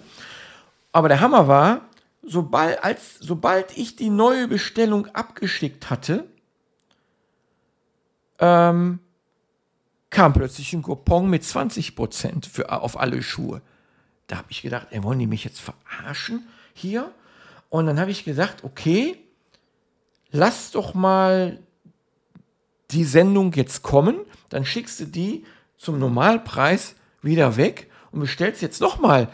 Aber 0.93 1.09
der 1.09 1.21
Hammer 1.21 1.49
war, 1.49 1.83
sobald, 2.23 2.83
als, 2.83 3.19
sobald 3.21 3.77
ich 3.77 3.97
die 3.97 4.11
neue 4.11 4.49
Bestellung 4.49 5.07
abgeschickt 5.09 5.91
hatte, 5.91 6.27
ähm, 8.39 9.01
kam 10.15 10.33
plötzlich 10.33 10.73
ein 10.73 10.83
Coupon 10.83 11.29
mit 11.29 11.43
20% 11.43 12.49
für, 12.49 12.71
auf 12.71 12.99
alle 12.99 13.21
Schuhe. 13.21 13.61
Da 14.29 14.37
habe 14.37 14.47
ich 14.51 14.63
gedacht, 14.63 14.87
ey, 14.91 15.03
wollen 15.03 15.19
die 15.19 15.27
mich 15.27 15.43
jetzt 15.45 15.61
verarschen 15.61 16.47
hier? 16.73 17.11
Und 17.69 17.87
dann 17.87 17.99
habe 17.99 18.13
ich 18.13 18.25
gesagt, 18.25 18.63
okay, 18.63 19.19
lass 20.31 20.71
doch 20.71 20.95
mal 20.95 21.59
die 22.93 23.05
Sendung 23.05 23.53
jetzt 23.55 23.83
kommen, 23.83 24.21
dann 24.51 24.65
schickst 24.65 25.01
du 25.01 25.07
die 25.07 25.45
zum 25.77 25.99
Normalpreis 25.99 26.95
wieder 27.21 27.57
weg 27.57 27.91
und 28.13 28.21
bestellst 28.21 28.63
jetzt 28.63 28.81
nochmal, 28.81 29.29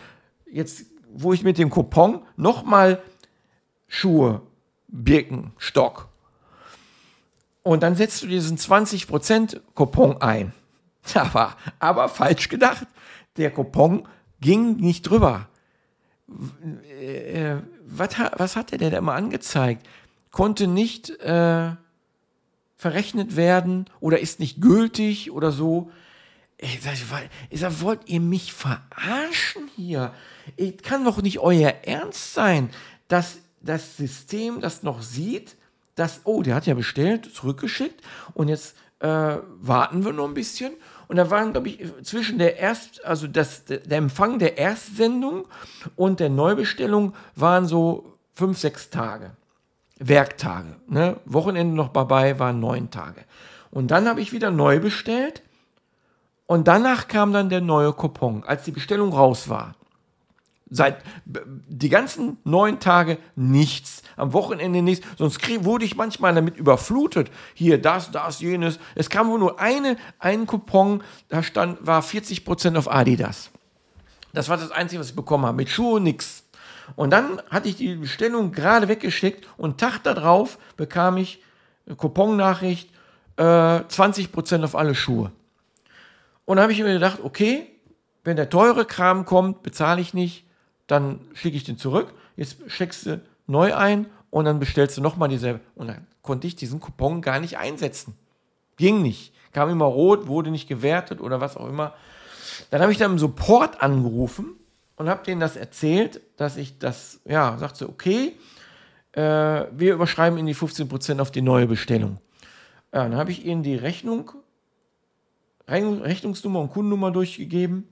jetzt 0.50 0.86
wo 1.12 1.34
ich 1.34 1.42
mit 1.42 1.58
dem 1.58 1.68
Coupon 1.68 2.22
nochmal 2.36 3.02
Schuhe, 3.86 4.40
Birken, 4.88 5.52
Stock. 5.58 6.08
Und 7.62 7.82
dann 7.82 7.96
setzt 7.96 8.22
du 8.22 8.26
diesen 8.26 8.56
20% 8.56 9.60
Coupon 9.74 10.22
ein. 10.22 10.54
Aber, 11.14 11.56
aber 11.78 12.08
falsch 12.08 12.48
gedacht. 12.48 12.86
Der 13.36 13.50
Coupon 13.50 14.06
ging 14.40 14.76
nicht 14.76 15.02
drüber. 15.02 15.48
Äh, 17.00 17.56
was, 17.86 18.10
was 18.36 18.56
hat 18.56 18.70
der 18.70 18.78
denn 18.78 18.92
immer 18.92 19.14
angezeigt? 19.14 19.88
Konnte 20.30 20.66
nicht 20.66 21.10
äh, 21.20 21.72
verrechnet 22.76 23.36
werden 23.36 23.86
oder 24.00 24.20
ist 24.20 24.40
nicht 24.40 24.60
gültig 24.60 25.32
oder 25.32 25.52
so. 25.52 25.90
Ich 26.58 26.80
sag, 26.82 26.94
ich 27.48 27.60
sag, 27.60 27.80
wollt 27.80 28.08
ihr 28.08 28.20
mich 28.20 28.52
verarschen 28.52 29.68
hier? 29.74 30.12
Es 30.56 30.76
kann 30.82 31.04
doch 31.04 31.22
nicht 31.22 31.38
euer 31.38 31.74
Ernst 31.82 32.34
sein, 32.34 32.70
dass 33.08 33.38
das 33.60 33.96
System 33.96 34.60
das 34.60 34.82
noch 34.82 35.02
sieht, 35.02 35.56
dass, 35.94 36.20
oh, 36.24 36.42
der 36.42 36.54
hat 36.54 36.66
ja 36.66 36.74
bestellt, 36.74 37.34
zurückgeschickt 37.34 38.02
und 38.34 38.48
jetzt 38.48 38.76
äh, 39.00 39.36
warten 39.60 40.04
wir 40.04 40.12
noch 40.12 40.28
ein 40.28 40.34
bisschen. 40.34 40.72
Und 41.08 41.16
da 41.16 41.28
waren, 41.30 41.52
glaube 41.52 41.68
ich, 41.68 41.84
zwischen 42.04 42.38
der 42.38 42.58
Erst, 42.58 43.04
also 43.04 43.26
das, 43.26 43.64
der 43.64 43.98
Empfang 43.98 44.38
der 44.38 44.58
Erstsendung 44.58 45.46
und 45.96 46.20
der 46.20 46.30
Neubestellung 46.30 47.14
waren 47.34 47.66
so 47.66 48.16
fünf, 48.32 48.58
sechs 48.58 48.90
Tage. 48.90 49.32
Werktage. 49.98 50.76
Ne? 50.86 51.16
Wochenende 51.24 51.74
noch 51.74 51.88
dabei 51.88 52.38
waren 52.38 52.60
neun 52.60 52.90
Tage. 52.90 53.24
Und 53.70 53.90
dann 53.90 54.08
habe 54.08 54.20
ich 54.20 54.32
wieder 54.32 54.50
neu 54.50 54.80
bestellt 54.80 55.42
und 56.46 56.66
danach 56.66 57.06
kam 57.06 57.32
dann 57.32 57.48
der 57.48 57.60
neue 57.60 57.92
Coupon, 57.92 58.42
als 58.44 58.64
die 58.64 58.72
Bestellung 58.72 59.12
raus 59.12 59.48
war. 59.48 59.74
Seit 60.70 61.02
die 61.24 61.88
ganzen 61.88 62.38
neun 62.44 62.78
Tage 62.78 63.18
nichts. 63.34 64.02
Am 64.16 64.32
Wochenende 64.32 64.82
nichts. 64.82 65.06
Sonst 65.18 65.40
wurde 65.64 65.84
ich 65.84 65.96
manchmal 65.96 66.32
damit 66.34 66.56
überflutet. 66.56 67.30
Hier, 67.54 67.80
das, 67.80 68.12
das, 68.12 68.40
jenes. 68.40 68.78
Es 68.94 69.10
kam 69.10 69.28
wohl 69.28 69.40
nur 69.40 69.58
eine, 69.58 69.96
ein 70.20 70.46
Coupon, 70.46 71.02
da 71.28 71.42
stand, 71.42 71.84
war 71.84 72.02
40% 72.02 72.76
auf 72.76 72.90
Adidas. 72.90 73.50
Das 74.32 74.48
war 74.48 74.56
das 74.56 74.70
Einzige, 74.70 75.00
was 75.00 75.10
ich 75.10 75.16
bekommen 75.16 75.44
habe. 75.44 75.56
Mit 75.56 75.68
Schuhe 75.68 76.00
nichts. 76.00 76.44
Und 76.96 77.10
dann 77.10 77.42
hatte 77.50 77.68
ich 77.68 77.76
die 77.76 77.96
Bestellung 77.96 78.52
gerade 78.52 78.88
weggeschickt 78.88 79.46
und 79.56 79.78
Tag 79.78 79.98
darauf 80.02 80.58
bekam 80.76 81.16
ich 81.16 81.42
eine 81.86 81.96
Coupon-Nachricht, 81.96 82.90
äh, 83.36 83.42
20% 83.42 84.64
auf 84.64 84.76
alle 84.76 84.94
Schuhe. 84.94 85.32
Und 86.44 86.56
dann 86.56 86.62
habe 86.62 86.72
ich 86.72 86.80
mir 86.80 86.92
gedacht, 86.92 87.18
okay, 87.22 87.66
wenn 88.24 88.36
der 88.36 88.50
teure 88.50 88.84
Kram 88.84 89.24
kommt, 89.24 89.62
bezahle 89.62 90.00
ich 90.00 90.14
nicht, 90.14 90.44
dann 90.90 91.20
schicke 91.34 91.56
ich 91.56 91.64
den 91.64 91.78
zurück. 91.78 92.12
Jetzt 92.36 92.58
schickst 92.66 93.06
du 93.06 93.20
neu 93.46 93.74
ein 93.74 94.06
und 94.30 94.44
dann 94.44 94.58
bestellst 94.58 94.96
du 94.96 95.00
nochmal 95.00 95.28
dieselbe. 95.28 95.60
Und 95.74 95.88
dann 95.88 96.06
konnte 96.22 96.46
ich 96.46 96.56
diesen 96.56 96.80
Coupon 96.80 97.22
gar 97.22 97.40
nicht 97.40 97.58
einsetzen. 97.58 98.14
Ging 98.76 99.02
nicht. 99.02 99.32
Kam 99.52 99.68
immer 99.70 99.86
rot, 99.86 100.26
wurde 100.26 100.50
nicht 100.50 100.68
gewertet 100.68 101.20
oder 101.20 101.40
was 101.40 101.56
auch 101.56 101.68
immer. 101.68 101.94
Dann 102.70 102.80
habe 102.82 102.92
ich 102.92 102.98
dann 102.98 103.12
im 103.12 103.18
Support 103.18 103.82
angerufen 103.82 104.54
und 104.96 105.08
habe 105.08 105.24
denen 105.24 105.40
das 105.40 105.56
erzählt, 105.56 106.20
dass 106.36 106.56
ich 106.56 106.78
das, 106.78 107.20
ja, 107.24 107.56
sagte, 107.58 107.88
okay, 107.88 108.34
äh, 109.12 109.20
wir 109.72 109.94
überschreiben 109.94 110.38
Ihnen 110.38 110.46
die 110.46 110.54
15% 110.54 111.20
auf 111.20 111.30
die 111.30 111.42
neue 111.42 111.66
Bestellung. 111.66 112.18
Ja, 112.92 113.04
dann 113.04 113.16
habe 113.16 113.30
ich 113.30 113.44
ihnen 113.44 113.62
die 113.62 113.76
Rechnung 113.76 114.32
Rechnungsnummer 115.68 116.60
und 116.60 116.70
Kundennummer 116.70 117.12
durchgegeben. 117.12 117.86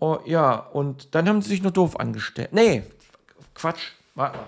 Oh, 0.00 0.18
ja, 0.24 0.54
und 0.54 1.14
dann 1.14 1.28
haben 1.28 1.42
sie 1.42 1.50
sich 1.50 1.62
nur 1.62 1.72
doof 1.72 1.98
angestellt. 1.98 2.52
Nee, 2.52 2.84
Quatsch, 3.54 3.92
warte 4.14 4.38
mal. 4.38 4.46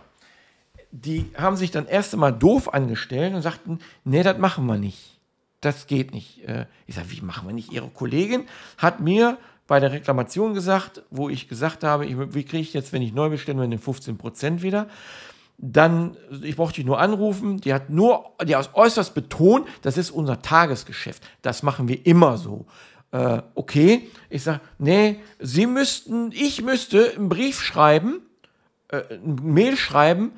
Die 0.93 1.31
haben 1.37 1.57
sich 1.57 1.71
dann 1.71 1.87
erst 1.87 2.15
einmal 2.15 2.33
doof 2.33 2.73
angestellt 2.73 3.35
und 3.35 3.43
sagten, 3.43 3.79
nee, 4.05 4.23
das 4.23 4.39
machen 4.39 4.67
wir 4.67 4.77
nicht. 4.77 5.21
Das 5.61 5.87
geht 5.87 6.13
nicht. 6.13 6.49
Äh, 6.49 6.67
ich 6.87 6.97
sage, 6.97 7.11
wie 7.11 7.21
machen 7.21 7.47
wir 7.47 7.55
nicht? 7.55 7.73
Ihre 7.73 7.89
Kollegin 7.89 8.45
hat 8.79 9.01
mir 9.01 9.39
bei 9.67 9.79
der 9.79 9.93
Reklamation 9.93 10.55
gesagt, 10.55 11.03
wo 11.11 11.29
ich 11.29 11.49
gesagt 11.49 11.85
habe, 11.85 12.07
ich, 12.07 12.17
wie 12.35 12.45
kriege 12.45 12.63
ich 12.63 12.73
jetzt, 12.73 12.93
wenn 12.93 13.03
ich 13.03 13.13
neu 13.13 13.29
bestelle, 13.29 13.69
den 13.69 13.79
15% 13.79 14.63
wieder? 14.63 14.89
dann, 15.63 16.17
ich 16.43 16.57
brauchte 16.57 16.77
dich 16.77 16.87
nur 16.87 16.99
anrufen, 16.99 17.61
die 17.61 17.75
hat 17.75 17.91
nur, 17.91 18.31
die 18.43 18.57
hat 18.57 18.71
äußerst 18.73 19.15
betont, 19.15 19.69
das 19.83 19.99
ist 19.99 20.11
unser 20.11 20.41
Tagesgeschäft. 20.41 21.23
Das 21.43 21.63
machen 21.63 21.87
wir 21.87 22.07
immer 22.07 22.39
so. 22.39 22.65
Äh, 23.13 23.43
okay, 23.55 24.09
ich 24.29 24.43
sage, 24.45 24.61
nee, 24.79 25.21
Sie 25.41 25.67
müssten, 25.67 26.31
ich 26.33 26.63
müsste 26.63 27.13
einen 27.17 27.29
Brief 27.29 27.61
schreiben, 27.61 28.23
äh, 28.89 29.03
ein 29.15 29.37
Mail 29.43 29.77
schreiben 29.77 30.33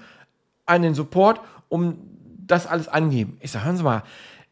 an 0.65 0.83
den 0.83 0.95
Support, 0.95 1.41
um 1.69 1.99
das 2.47 2.67
alles 2.67 2.89
angeben. 2.89 3.37
Ich 3.41 3.51
sage, 3.51 3.67
hören 3.67 3.77
Sie 3.77 3.83
mal, 3.83 4.03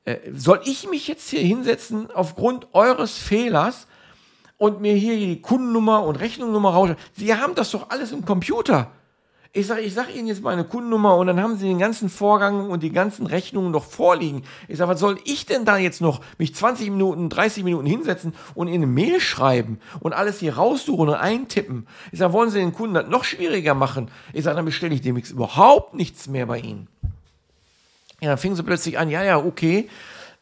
äh, 0.04 0.18
soll 0.34 0.60
ich 0.64 0.88
mich 0.88 1.08
jetzt 1.08 1.30
hier 1.30 1.40
hinsetzen 1.40 2.10
aufgrund 2.10 2.74
eures 2.74 3.16
Fehlers 3.16 3.86
und 4.58 4.80
mir 4.80 4.94
hier 4.94 5.16
die 5.16 5.40
Kundennummer 5.40 6.04
und 6.04 6.16
Rechnungsnummer 6.16 6.70
raus? 6.70 6.90
Sie 7.14 7.34
haben 7.34 7.54
das 7.54 7.70
doch 7.70 7.88
alles 7.88 8.12
im 8.12 8.24
Computer. 8.24 8.90
Ich 9.52 9.66
sage, 9.66 9.80
ich 9.80 9.94
sage 9.94 10.12
Ihnen 10.12 10.28
jetzt 10.28 10.42
meine 10.42 10.62
Kundennummer 10.62 11.16
und 11.16 11.26
dann 11.26 11.40
haben 11.40 11.56
Sie 11.56 11.66
den 11.66 11.80
ganzen 11.80 12.08
Vorgang 12.08 12.70
und 12.70 12.84
die 12.84 12.92
ganzen 12.92 13.26
Rechnungen 13.26 13.72
noch 13.72 13.84
vorliegen. 13.84 14.44
Ich 14.68 14.78
sage, 14.78 14.92
was 14.92 15.00
soll 15.00 15.18
ich 15.24 15.44
denn 15.44 15.64
da 15.64 15.76
jetzt 15.76 16.00
noch 16.00 16.20
mich 16.38 16.54
20 16.54 16.90
Minuten, 16.90 17.28
30 17.28 17.64
Minuten 17.64 17.84
hinsetzen 17.84 18.32
und 18.54 18.68
in 18.68 18.74
eine 18.74 18.86
Mail 18.86 19.18
schreiben 19.18 19.80
und 19.98 20.12
alles 20.12 20.38
hier 20.38 20.54
raussuchen 20.54 21.08
und 21.08 21.16
eintippen? 21.16 21.88
Ich 22.12 22.20
sage, 22.20 22.32
wollen 22.32 22.50
Sie 22.50 22.60
den 22.60 22.72
Kunden 22.72 22.94
das 22.94 23.08
noch 23.08 23.24
schwieriger 23.24 23.74
machen? 23.74 24.08
Ich 24.32 24.44
sage, 24.44 24.54
dann 24.54 24.64
bestelle 24.64 24.94
ich 24.94 25.00
demnächst 25.00 25.32
überhaupt 25.32 25.94
nichts 25.94 26.28
mehr 26.28 26.46
bei 26.46 26.60
Ihnen. 26.60 26.86
Ja, 28.20 28.28
dann 28.28 28.38
fingen 28.38 28.54
sie 28.54 28.62
plötzlich 28.62 28.98
an, 28.98 29.10
ja, 29.10 29.24
ja, 29.24 29.38
okay, 29.38 29.88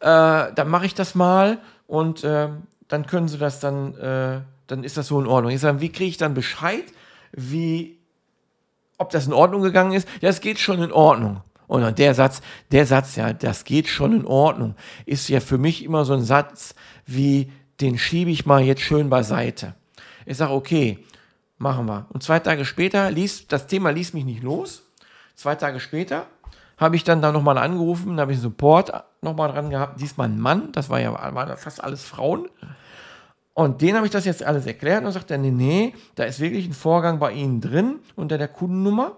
äh, 0.01 0.53
dann 0.55 0.69
mache 0.69 0.85
ich 0.85 0.95
das 0.95 1.15
mal 1.15 1.59
und 1.87 2.25
äh, 2.25 2.49
dann 2.89 3.07
können 3.07 3.29
Sie 3.29 3.39
das 3.39 3.61
dann, 3.61 3.95
äh, 3.95 4.41
dann 4.67 4.85
ist 4.85 4.97
das 4.97 5.07
so 5.07 5.21
in 5.21 5.27
Ordnung. 5.27 5.53
Ich 5.53 5.61
sage, 5.61 5.81
wie 5.81 5.91
kriege 5.91 6.11
ich 6.11 6.17
dann 6.19 6.35
Bescheid, 6.35 6.85
wie 7.33 7.98
ob 8.99 9.11
das 9.11 9.27
in 9.27 9.33
Ordnung 9.33 9.63
gegangen 9.63 9.93
ist, 9.93 10.09
ja, 10.21 10.29
es 10.29 10.41
geht 10.41 10.59
schon 10.59 10.83
in 10.83 10.93
Ordnung. 10.93 11.43
Und 11.69 11.99
der 11.99 12.15
Satz, 12.15 12.41
der 12.73 12.87
Satz, 12.87 13.17
ja, 13.17 13.33
das 13.33 13.65
geht 13.65 13.89
schon 13.89 14.13
in 14.13 14.27
Ordnung, 14.27 14.75
ist 15.07 15.29
ja 15.29 15.41
für 15.41 15.59
mich 15.59 15.85
immer 15.85 16.05
so 16.05 16.15
ein 16.15 16.23
Satz 16.23 16.75
wie, 17.07 17.53
den 17.81 17.99
schiebe 17.99 18.31
ich 18.31 18.47
mal 18.47 18.63
jetzt 18.63 18.81
schön 18.83 19.11
beiseite. 19.11 19.75
Ich 20.27 20.39
sage, 20.39 20.53
okay, 20.53 21.05
machen 21.59 21.87
wir. 21.87 22.07
Und 22.11 22.23
zwei 22.23 22.39
Tage 22.39 22.65
später 22.65 23.11
ließ, 23.11 23.49
das 23.49 23.67
Thema 23.67 23.91
ließ 23.91 24.15
mich 24.15 24.25
nicht 24.25 24.43
los. 24.43 24.83
Zwei 25.35 25.55
Tage 25.55 25.79
später 25.79 26.27
habe 26.79 26.97
ich 26.97 27.05
dann 27.05 27.21
da 27.21 27.33
nochmal 27.33 27.59
angerufen, 27.59 28.17
da 28.17 28.23
habe 28.23 28.33
ich 28.33 28.39
einen 28.39 28.43
Support 28.43 28.93
nochmal 29.21 29.53
dran 29.53 29.69
gehabt, 29.69 30.01
diesmal 30.01 30.29
ein 30.29 30.41
Mann, 30.41 30.73
das 30.73 30.89
war 30.89 31.01
ja, 31.01 31.13
waren 31.13 31.57
fast 31.57 31.83
alles 31.83 32.03
Frauen. 32.03 32.49
Und 33.59 33.83
denen 33.83 33.97
habe 33.97 34.07
ich 34.07 34.13
das 34.13 34.25
jetzt 34.25 34.45
alles 34.45 34.67
erklärt 34.67 35.05
und 35.05 35.11
sagt 35.11 35.33
er, 35.33 35.37
nee, 35.37 35.51
nee, 35.51 35.93
da 36.15 36.23
ist 36.23 36.39
wirklich 36.39 36.65
ein 36.67 36.73
Vorgang 36.73 37.19
bei 37.19 37.33
Ihnen 37.33 37.61
drin 37.61 37.99
unter 38.15 38.39
der 38.39 38.47
Kundennummer. 38.47 39.17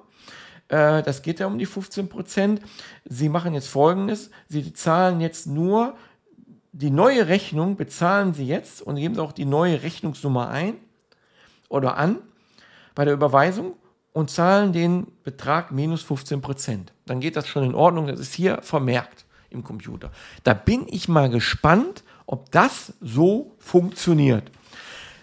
Äh, 0.69 1.03
das 1.03 1.21
geht 1.21 1.41
ja 1.41 1.47
um 1.47 1.59
die 1.59 1.67
15 1.67 2.09
Prozent. 2.09 2.63
Sie 3.05 3.29
machen 3.29 3.53
jetzt 3.53 3.69
Folgendes. 3.69 4.31
Sie 4.49 4.73
zahlen 4.73 5.21
jetzt 5.21 5.47
nur 5.47 5.95
die 6.73 6.89
neue 6.89 7.29
Rechnung, 7.29 7.77
bezahlen 7.77 8.33
Sie 8.33 8.47
jetzt 8.47 8.81
und 8.81 8.97
geben 8.97 9.15
Sie 9.15 9.21
auch 9.21 9.33
die 9.33 9.45
neue 9.45 9.83
Rechnungsnummer 9.83 10.49
ein 10.49 10.77
oder 11.69 11.99
an 11.99 12.17
bei 12.95 13.05
der 13.05 13.13
Überweisung 13.13 13.75
und 14.15 14.31
zahlen 14.31 14.73
den 14.73 15.09
Betrag 15.23 15.71
minus 15.71 16.01
15 16.01 16.41
Prozent. 16.41 16.95
Dann 17.05 17.21
geht 17.21 17.37
das 17.37 17.47
schon 17.47 17.63
in 17.63 17.75
Ordnung. 17.75 18.07
Das 18.07 18.19
ist 18.19 18.33
hier 18.33 18.63
vermerkt 18.63 19.27
im 19.51 19.63
Computer. 19.65 20.11
Da 20.45 20.55
bin 20.55 20.87
ich 20.89 21.11
mal 21.11 21.29
gespannt, 21.29 22.05
ob 22.31 22.49
das 22.53 22.93
so 23.01 23.57
funktioniert. 23.59 24.53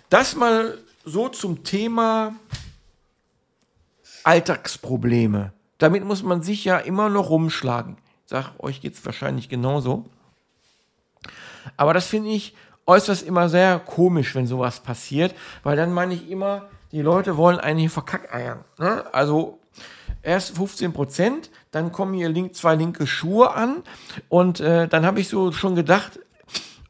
Das 0.09 0.35
mal 0.35 0.77
so 1.05 1.29
zum 1.29 1.63
Thema 1.63 2.35
Alltagsprobleme. 4.25 5.53
Damit 5.77 6.03
muss 6.03 6.21
man 6.21 6.41
sich 6.41 6.65
ja 6.65 6.77
immer 6.79 7.07
noch 7.07 7.29
rumschlagen. 7.29 7.95
Ich 8.25 8.31
sage, 8.31 8.49
euch 8.59 8.81
geht 8.81 8.95
es 8.95 9.05
wahrscheinlich 9.05 9.47
genauso. 9.47 10.03
Aber 11.77 11.93
das 11.93 12.07
finde 12.07 12.31
ich 12.31 12.53
äußerst 12.85 13.25
immer 13.25 13.47
sehr 13.47 13.79
komisch, 13.79 14.35
wenn 14.35 14.45
sowas 14.45 14.81
passiert, 14.81 15.33
weil 15.63 15.77
dann 15.77 15.93
meine 15.93 16.13
ich 16.13 16.29
immer, 16.29 16.67
die 16.91 17.01
Leute 17.01 17.37
wollen 17.37 17.59
eigentlich 17.59 17.91
verkackeiern. 17.91 18.65
Ne? 18.79 19.05
Also 19.13 19.59
erst 20.23 20.57
15 20.57 20.91
Prozent, 20.91 21.51
dann 21.71 21.93
kommen 21.93 22.13
hier 22.13 22.27
link, 22.27 22.53
zwei 22.53 22.75
linke 22.75 23.07
Schuhe 23.07 23.53
an 23.53 23.83
und 24.27 24.59
äh, 24.59 24.89
dann 24.89 25.05
habe 25.05 25.21
ich 25.21 25.29
so 25.29 25.53
schon 25.53 25.75
gedacht, 25.75 26.19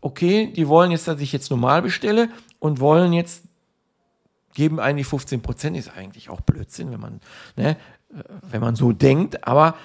okay, 0.07 0.47
die 0.47 0.67
wollen 0.67 0.91
jetzt, 0.91 1.07
dass 1.07 1.19
ich 1.19 1.33
jetzt 1.33 1.51
normal 1.51 1.81
bestelle 1.81 2.29
und 2.59 2.79
wollen 2.79 3.11
jetzt 3.11 3.43
geben 4.53 4.79
eigentlich 4.79 5.05
15 5.05 5.41
Prozent, 5.41 5.77
ist 5.77 5.95
eigentlich 5.95 6.29
auch 6.29 6.41
Blödsinn, 6.41 6.91
wenn 6.91 6.99
man, 6.99 7.19
ne, 7.57 7.71
äh, 8.11 8.23
wenn 8.49 8.61
man 8.61 8.75
so 8.75 8.91
denkt, 8.91 9.45
aber 9.45 9.75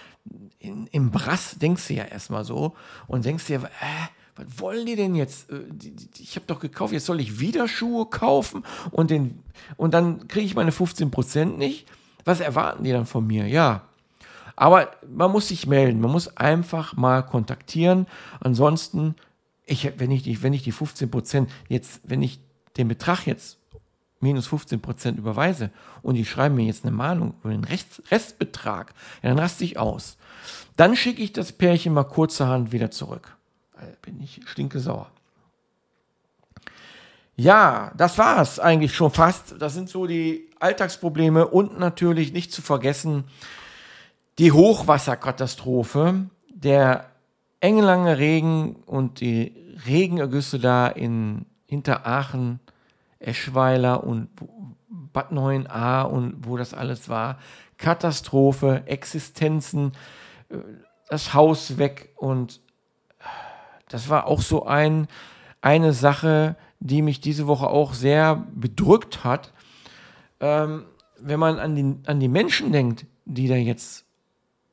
in, 0.61 0.87
im 0.87 1.11
Brass 1.11 1.57
denkst 1.59 1.89
du 1.89 1.95
ja 1.95 2.05
erstmal 2.05 2.45
so 2.45 2.75
und 3.09 3.25
denkst 3.25 3.47
dir, 3.47 3.65
äh, 3.65 4.07
was 4.37 4.47
wollen 4.61 4.87
die 4.87 4.97
denn 4.97 5.15
jetzt? 5.15 5.51
Äh, 5.51 5.65
ich 6.19 6.37
habe 6.37 6.47
doch 6.47 6.61
gekauft, 6.61 6.93
jetzt 6.93 7.07
soll 7.07 7.21
ich 7.21 7.41
wieder 7.41 7.67
Schuhe 7.69 8.07
kaufen 8.07 8.65
und, 8.93 9.11
den, 9.11 9.43
und 9.77 9.93
dann 9.93 10.29
kriege 10.29 10.47
ich 10.47 10.55
meine 10.55 10.73
15 10.73 11.11
Prozent 11.11 11.59
nicht. 11.59 11.87
Was 12.25 12.39
erwarten 12.39 12.85
die 12.85 12.93
dann 12.93 13.07
von 13.07 13.27
mir? 13.27 13.49
Ja. 13.49 13.83
Aber 14.55 14.93
man 15.13 15.33
muss 15.33 15.49
sich 15.49 15.67
melden, 15.67 16.01
man 16.01 16.13
muss 16.13 16.37
einfach 16.37 16.97
mal 16.97 17.23
kontaktieren. 17.23 18.07
Ansonsten, 18.41 19.17
ich, 19.67 19.99
wenn, 19.99 20.11
ich 20.11 20.43
wenn 20.43 20.53
ich 20.53 20.63
die 20.63 20.73
15 20.73 21.11
Prozent 21.11 21.51
jetzt, 21.69 22.01
wenn 22.05 22.23
ich 22.23 22.41
den 22.77 22.89
Betrag 22.89 23.27
jetzt 23.27 23.59
minus 24.21 24.47
15 24.47 24.81
Prozent 24.81 25.19
überweise 25.19 25.71
und 26.03 26.15
die 26.15 26.25
schreiben 26.25 26.55
mir 26.55 26.65
jetzt 26.65 26.85
eine 26.85 26.95
Mahnung 26.95 27.35
über 27.43 27.51
den 27.51 27.65
Rest, 27.65 28.03
Restbetrag, 28.11 28.95
ja, 29.23 29.31
dann 29.31 29.39
raste 29.39 29.65
ich 29.65 29.79
aus. 29.79 30.17
Dann 30.77 30.97
schicke 30.97 31.23
ich 31.23 31.33
das 31.33 31.53
Pärchen 31.53 31.93
mal 31.93 32.05
kurzerhand 32.05 32.73
wieder 32.73 32.91
zurück. 32.91 33.37
Da 33.75 33.83
bin 34.03 34.21
ich 34.23 34.41
stinke 34.47 34.79
sauer. 34.81 35.11
Ja, 37.35 37.93
das 37.97 38.19
war 38.19 38.41
es 38.41 38.61
eigentlich 38.61 38.95
schon 38.95 39.11
fast. 39.11 39.57
Das 39.59 39.75
sind 39.75 39.89
so 39.89 40.07
die 40.07 40.49
Alltagsprobleme 40.61 41.49
und 41.49 41.79
natürlich 41.79 42.33
nicht 42.33 42.53
zu 42.53 42.63
vergessen 42.63 43.25
die 44.39 44.53
Hochwasserkatastrophe, 44.53 46.27
der 46.49 47.12
engelange 47.63 48.19
Regen 48.19 48.75
und 48.87 49.21
die 49.21 49.55
Regenergüsse 49.87 50.59
da 50.59 50.89
in 50.89 51.47
Hinteraachen, 51.67 52.61
Eschweiler 53.21 54.05
und 54.05 54.29
Bad 54.89 55.31
9a 55.31 56.03
und 56.03 56.47
wo 56.47 56.57
das 56.57 56.75
alles 56.75 57.09
war. 57.09 57.39
Katastrophe, 57.79 58.83
Existenzen, 58.87 59.93
äh, 60.51 60.57
das 61.09 61.35
Haus 61.35 61.79
weg 61.79 62.11
und 62.17 62.61
das 63.89 64.09
war 64.09 64.27
auch 64.27 64.41
so 64.41 64.67
ein, 64.67 65.07
eine 65.61 65.93
Sache, 65.93 66.57
die 66.81 67.01
mich 67.01 67.21
diese 67.21 67.47
Woche 67.47 67.69
auch 67.69 67.95
sehr 67.95 68.45
bedrückt 68.55 69.23
hat. 69.23 69.53
Ähm, 70.41 70.85
wenn 71.19 71.39
man 71.39 71.61
an 71.61 71.77
die, 71.77 72.09
an 72.09 72.19
die 72.19 72.29
Menschen 72.29 72.73
denkt, 72.73 73.07
die 73.25 73.47
da 73.47 73.55
jetzt 73.55 74.05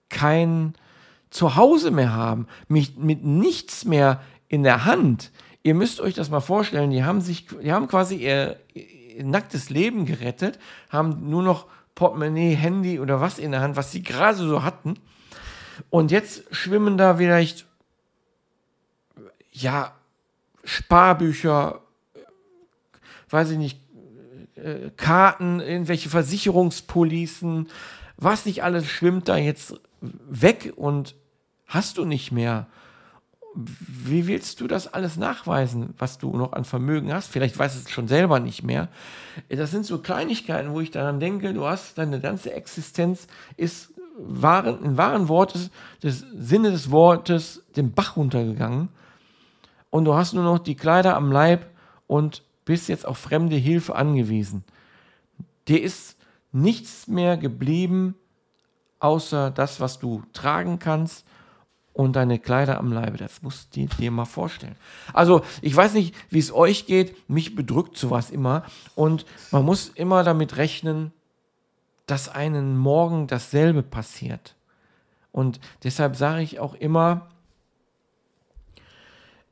kein 0.10 0.74
Zuhause 1.30 1.92
mehr 1.92 2.14
haben, 2.14 2.48
mit, 2.68 2.98
mit 2.98 3.24
nichts 3.24 3.86
mehr 3.86 4.22
in 4.48 4.64
der 4.64 4.86
Hand. 4.86 5.32
Ihr 5.62 5.76
müsst 5.76 6.02
euch 6.02 6.14
das 6.14 6.30
mal 6.30 6.40
vorstellen, 6.40 6.90
die 6.90 7.04
haben 7.04 7.22
sich, 7.22 7.48
die 7.62 7.72
haben 7.72 7.88
quasi 7.88 8.16
ihr, 8.16 8.58
ihr 8.74 9.24
nacktes 9.24 9.70
Leben 9.70 10.06
gerettet, 10.06 10.58
haben 10.90 11.30
nur 11.30 11.44
noch 11.44 11.68
Portemonnaie, 11.96 12.56
Handy 12.56 13.00
oder 13.00 13.22
was 13.22 13.40
in 13.40 13.52
der 13.52 13.62
Hand, 13.62 13.76
was 13.76 13.92
sie 13.92 14.02
gerade 14.02 14.38
so 14.38 14.64
hatten. 14.64 14.96
Und 15.90 16.12
jetzt 16.12 16.44
schwimmen 16.52 16.98
da 16.98 17.18
vielleicht 17.18 17.66
ja, 19.52 19.94
Sparbücher, 20.64 21.82
weiß 23.30 23.52
ich 23.52 23.58
nicht, 23.58 23.80
äh, 24.56 24.92
Karten, 24.96 25.60
irgendwelche 25.60 26.10
Versicherungspolicen, 26.10 27.68
was 28.18 28.46
nicht 28.46 28.64
alles 28.64 28.88
schwimmt 28.88 29.28
da 29.28 29.38
jetzt 29.38 29.80
weg 30.02 30.74
und 30.76 31.16
hast 31.66 31.98
du 31.98 32.06
nicht 32.06 32.32
mehr. 32.32 32.68
Wie 33.56 34.28
willst 34.28 34.62
du 34.62 34.68
das 34.68 34.94
alles 34.94 35.18
nachweisen, 35.18 35.94
was 35.98 36.18
du 36.18 36.36
noch 36.36 36.54
an 36.54 36.66
Vermögen 36.66 37.12
hast? 37.12 37.32
Vielleicht 37.32 37.58
weißt 37.58 37.76
du 37.76 37.80
es 37.80 37.90
schon 37.90 38.08
selber 38.08 38.40
nicht 38.40 38.64
mehr. 38.64 38.90
Das 39.50 39.72
sind 39.72 39.86
so 39.86 39.98
Kleinigkeiten, 39.98 40.72
wo 40.72 40.82
ich 40.82 40.92
daran 40.92 41.20
denke, 41.20 41.54
du 41.54 41.66
hast 41.66 41.98
deine 41.98 42.20
ganze 42.20 42.54
Existenz 42.54 43.28
ist 43.58 43.94
wahren, 44.18 44.84
in 44.84 44.98
wahren 44.98 45.28
Wortes, 45.30 45.72
des 46.04 46.26
Sinne 46.36 46.72
des 46.72 46.92
Wortes, 46.92 47.64
den 47.76 47.94
Bach 47.94 48.18
runtergegangen 48.18 48.90
und 49.90 50.06
du 50.06 50.14
hast 50.14 50.34
nur 50.34 50.44
noch 50.44 50.60
die 50.60 50.76
Kleider 50.76 51.16
am 51.16 51.32
Leib 51.32 51.66
und 52.08 52.44
bist 52.66 52.90
jetzt 52.90 53.06
auf 53.06 53.18
fremde 53.18 53.56
Hilfe 53.56 53.96
angewiesen. 53.96 54.64
Dir 55.68 55.82
ist 55.82 56.18
nichts 56.52 57.08
mehr 57.08 57.38
geblieben, 57.38 58.16
außer 59.00 59.52
das, 59.52 59.80
was 59.80 60.00
du 60.00 60.24
tragen 60.34 60.80
kannst 60.80 61.26
und 61.94 62.16
deine 62.16 62.40
Kleider 62.40 62.78
am 62.78 62.92
Leibe. 62.92 63.18
Das 63.18 63.42
musst 63.42 63.76
du 63.76 63.86
dir 63.86 64.12
mal 64.12 64.26
vorstellen. 64.26 64.76
Also, 65.14 65.42
ich 65.62 65.76
weiß 65.76 65.94
nicht, 65.94 66.16
wie 66.30 66.40
es 66.40 66.54
euch 66.54 66.86
geht. 66.86 67.30
Mich 67.30 67.56
bedrückt 67.56 67.98
sowas 67.98 68.30
immer. 68.30 68.64
Und 68.96 69.26
man 69.52 69.66
muss 69.66 69.90
immer 69.90 70.24
damit 70.24 70.58
rechnen, 70.58 71.12
dass 72.06 72.30
einen 72.30 72.78
morgen 72.78 73.28
dasselbe 73.28 73.84
passiert. 73.84 74.56
Und 75.32 75.60
deshalb 75.84 76.16
sage 76.16 76.42
ich 76.42 76.60
auch 76.60 76.74
immer, 76.74 77.28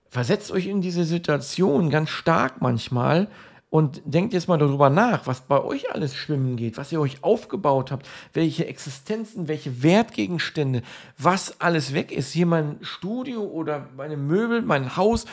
versetzt 0.10 0.52
euch 0.52 0.68
in 0.68 0.82
diese 0.82 1.04
Situation 1.04 1.90
ganz 1.90 2.10
stark 2.10 2.62
manchmal 2.62 3.28
und 3.70 4.02
denkt 4.06 4.34
jetzt 4.34 4.48
mal 4.48 4.58
darüber 4.58 4.90
nach, 4.90 5.28
was 5.28 5.42
bei 5.42 5.62
euch 5.62 5.94
alles 5.94 6.16
schwimmen 6.16 6.56
geht, 6.56 6.78
was 6.78 6.92
ihr 6.92 7.02
euch 7.02 7.24
aufgebaut 7.24 7.92
habt, 7.92 8.08
welche 8.34 8.66
Existenzen, 8.66 9.48
welche 9.48 9.84
Wertgegenstände, 9.84 10.84
was 11.18 11.60
alles 11.60 11.94
weg 11.94 12.12
ist. 12.12 12.32
Hier 12.32 12.46
mein 12.46 12.78
Studio 12.82 13.44
oder 13.44 13.90
meine 13.98 14.16
Möbel, 14.16 14.62
mein 14.62 14.96
Haus, 14.96 15.26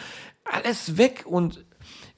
alles 0.44 0.96
weg 0.98 1.24
und 1.26 1.64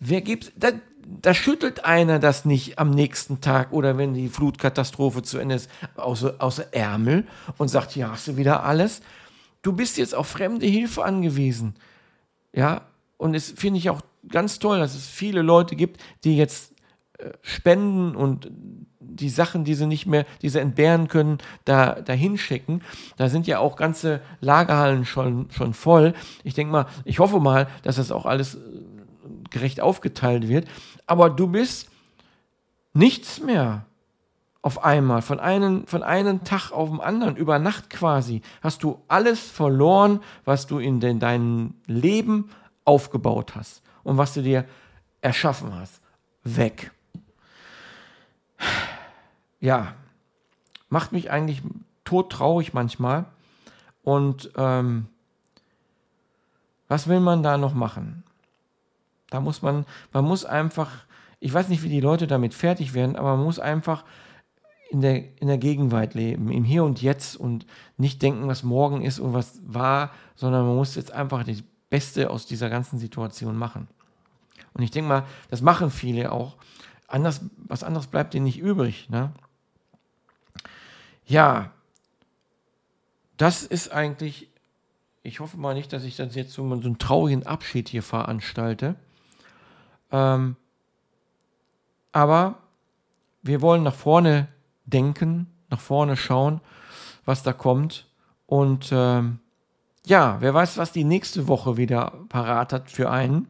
wer 0.00 0.22
gibt, 0.22 0.52
da, 0.56 0.70
da 1.04 1.34
schüttelt 1.34 1.84
einer 1.84 2.18
das 2.18 2.46
nicht 2.46 2.78
am 2.78 2.90
nächsten 2.90 3.42
Tag 3.42 3.72
oder 3.72 3.98
wenn 3.98 4.14
die 4.14 4.28
Flutkatastrophe 4.28 5.22
zu 5.22 5.38
Ende 5.38 5.56
ist, 5.56 5.70
außer, 5.96 6.36
außer 6.38 6.72
Ärmel 6.72 7.26
und 7.58 7.68
sagt, 7.68 7.92
hier 7.92 8.10
hast 8.10 8.26
du 8.26 8.36
wieder 8.38 8.64
alles. 8.64 9.02
Du 9.60 9.72
bist 9.72 9.98
jetzt 9.98 10.14
auf 10.14 10.28
fremde 10.28 10.66
Hilfe 10.66 11.04
angewiesen. 11.04 11.74
Ja, 12.52 12.82
und 13.18 13.34
es 13.34 13.50
finde 13.50 13.78
ich 13.78 13.90
auch 13.90 14.00
ganz 14.28 14.58
toll, 14.58 14.78
dass 14.78 14.94
es 14.94 15.06
viele 15.06 15.42
Leute 15.42 15.76
gibt, 15.76 16.00
die 16.24 16.36
jetzt 16.36 16.72
äh, 17.18 17.30
spenden 17.42 18.14
und 18.14 18.50
die 19.16 19.30
Sachen, 19.30 19.64
die 19.64 19.74
sie 19.74 19.86
nicht 19.86 20.06
mehr, 20.06 20.26
die 20.42 20.48
sie 20.48 20.60
entbehren 20.60 21.08
können, 21.08 21.38
da 21.64 22.00
dahin 22.00 22.36
schicken. 22.36 22.82
Da 23.16 23.28
sind 23.28 23.46
ja 23.46 23.58
auch 23.58 23.76
ganze 23.76 24.20
Lagerhallen 24.40 25.04
schon, 25.04 25.50
schon 25.50 25.74
voll. 25.74 26.14
Ich 26.44 26.54
denke 26.54 26.72
mal, 26.72 26.86
ich 27.04 27.18
hoffe 27.18 27.40
mal, 27.40 27.68
dass 27.82 27.96
das 27.96 28.12
auch 28.12 28.26
alles 28.26 28.56
äh, 28.56 28.58
gerecht 29.50 29.80
aufgeteilt 29.80 30.48
wird. 30.48 30.68
Aber 31.06 31.30
du 31.30 31.46
bist 31.48 31.88
nichts 32.92 33.40
mehr 33.40 33.86
auf 34.60 34.84
einmal, 34.84 35.22
von 35.22 35.38
einem, 35.38 35.86
von 35.86 36.02
einem 36.02 36.42
Tag 36.42 36.72
auf 36.72 36.90
den 36.90 37.00
anderen, 37.00 37.36
über 37.36 37.60
Nacht 37.60 37.88
quasi, 37.88 38.42
hast 38.62 38.82
du 38.82 39.00
alles 39.06 39.40
verloren, 39.40 40.20
was 40.44 40.66
du 40.66 40.80
in 40.80 40.98
den, 40.98 41.20
deinem 41.20 41.74
Leben 41.86 42.50
aufgebaut 42.84 43.54
hast 43.54 43.85
und 44.06 44.18
was 44.18 44.34
du 44.34 44.42
dir 44.42 44.64
erschaffen 45.20 45.74
hast. 45.74 46.00
Weg. 46.44 46.92
Ja, 49.58 49.94
macht 50.88 51.10
mich 51.10 51.30
eigentlich 51.30 51.60
todtraurig 52.04 52.72
manchmal. 52.72 53.24
Und 54.04 54.52
ähm, 54.56 55.06
was 56.86 57.08
will 57.08 57.18
man 57.18 57.42
da 57.42 57.58
noch 57.58 57.74
machen? 57.74 58.22
Da 59.30 59.40
muss 59.40 59.60
man, 59.60 59.84
man 60.12 60.24
muss 60.24 60.44
einfach, 60.44 61.04
ich 61.40 61.52
weiß 61.52 61.68
nicht, 61.68 61.82
wie 61.82 61.88
die 61.88 62.00
Leute 62.00 62.28
damit 62.28 62.54
fertig 62.54 62.94
werden, 62.94 63.16
aber 63.16 63.36
man 63.36 63.44
muss 63.44 63.58
einfach 63.58 64.04
in 64.90 65.00
der, 65.00 65.40
in 65.40 65.48
der 65.48 65.58
Gegenwart 65.58 66.14
leben, 66.14 66.52
im 66.52 66.62
Hier 66.62 66.84
und 66.84 67.02
Jetzt 67.02 67.34
und 67.34 67.66
nicht 67.96 68.22
denken, 68.22 68.46
was 68.46 68.62
morgen 68.62 69.02
ist 69.02 69.18
und 69.18 69.32
was 69.32 69.60
war, 69.66 70.12
sondern 70.36 70.64
man 70.64 70.76
muss 70.76 70.94
jetzt 70.94 71.10
einfach 71.10 71.42
das 71.42 71.64
Beste 71.90 72.30
aus 72.30 72.46
dieser 72.46 72.70
ganzen 72.70 73.00
Situation 73.00 73.56
machen. 73.56 73.88
Und 74.76 74.82
ich 74.82 74.90
denke 74.90 75.08
mal, 75.08 75.24
das 75.48 75.62
machen 75.62 75.90
viele 75.90 76.32
auch. 76.32 76.56
Anders, 77.08 77.40
was 77.56 77.82
anderes 77.82 78.08
bleibt 78.08 78.34
ihnen 78.34 78.44
nicht 78.44 78.58
übrig. 78.58 79.08
Ne? 79.08 79.32
Ja, 81.24 81.70
das 83.38 83.62
ist 83.62 83.90
eigentlich, 83.90 84.50
ich 85.22 85.40
hoffe 85.40 85.56
mal 85.56 85.74
nicht, 85.74 85.92
dass 85.94 86.04
ich 86.04 86.16
das 86.16 86.34
jetzt 86.34 86.52
so, 86.52 86.68
so 86.68 86.74
einen 86.74 86.98
traurigen 86.98 87.46
Abschied 87.46 87.88
hier 87.88 88.02
veranstalte. 88.02 88.96
Ähm, 90.12 90.56
aber 92.12 92.58
wir 93.42 93.62
wollen 93.62 93.82
nach 93.82 93.94
vorne 93.94 94.48
denken, 94.84 95.46
nach 95.70 95.80
vorne 95.80 96.16
schauen, 96.16 96.60
was 97.24 97.42
da 97.42 97.54
kommt. 97.54 98.06
Und 98.46 98.90
ähm, 98.92 99.38
ja, 100.04 100.36
wer 100.40 100.52
weiß, 100.52 100.76
was 100.76 100.92
die 100.92 101.04
nächste 101.04 101.48
Woche 101.48 101.78
wieder 101.78 102.12
parat 102.28 102.74
hat 102.74 102.90
für 102.90 103.10
einen 103.10 103.48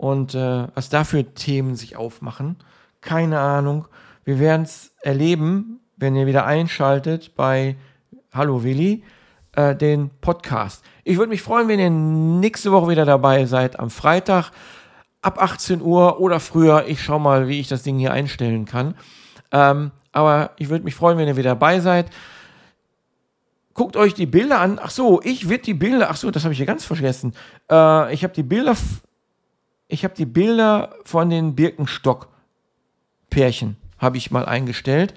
und 0.00 0.34
äh, 0.34 0.66
was 0.74 0.88
da 0.88 1.04
für 1.04 1.34
Themen 1.34 1.76
sich 1.76 1.94
aufmachen. 1.94 2.56
Keine 3.02 3.38
Ahnung. 3.38 3.86
Wir 4.24 4.38
werden 4.38 4.62
es 4.62 4.94
erleben, 5.02 5.80
wenn 5.98 6.16
ihr 6.16 6.26
wieder 6.26 6.46
einschaltet 6.46 7.36
bei 7.36 7.76
Hallo 8.32 8.64
Willi, 8.64 9.04
äh, 9.56 9.76
den 9.76 10.08
Podcast. 10.22 10.82
Ich 11.04 11.18
würde 11.18 11.28
mich 11.28 11.42
freuen, 11.42 11.68
wenn 11.68 11.78
ihr 11.78 11.90
nächste 11.90 12.72
Woche 12.72 12.88
wieder 12.88 13.04
dabei 13.04 13.44
seid, 13.44 13.78
am 13.78 13.90
Freitag 13.90 14.52
ab 15.20 15.36
18 15.38 15.82
Uhr 15.82 16.18
oder 16.18 16.40
früher. 16.40 16.86
Ich 16.88 17.02
schaue 17.02 17.20
mal, 17.20 17.46
wie 17.48 17.60
ich 17.60 17.68
das 17.68 17.82
Ding 17.82 17.98
hier 17.98 18.14
einstellen 18.14 18.64
kann. 18.64 18.94
Ähm, 19.52 19.90
aber 20.12 20.52
ich 20.56 20.70
würde 20.70 20.84
mich 20.84 20.94
freuen, 20.94 21.18
wenn 21.18 21.28
ihr 21.28 21.36
wieder 21.36 21.50
dabei 21.50 21.80
seid. 21.80 22.08
Guckt 23.74 23.98
euch 23.98 24.14
die 24.14 24.24
Bilder 24.24 24.60
an. 24.60 24.80
Ach 24.82 24.90
so, 24.90 25.20
ich 25.22 25.50
würde 25.50 25.64
die 25.64 25.74
Bilder. 25.74 26.08
Ach 26.08 26.16
so, 26.16 26.30
das 26.30 26.44
habe 26.44 26.54
ich 26.54 26.58
ja 26.58 26.64
ganz 26.64 26.86
vergessen. 26.86 27.34
Äh, 27.70 28.14
ich 28.14 28.24
habe 28.24 28.32
die 28.32 28.42
Bilder. 28.42 28.74
Ich 29.90 30.04
habe 30.04 30.14
die 30.14 30.26
Bilder 30.26 30.94
von 31.04 31.28
den 31.30 31.56
Birkenstock-Pärchen 31.56 33.76
habe 33.98 34.16
ich 34.16 34.30
mal 34.30 34.46
eingestellt. 34.46 35.14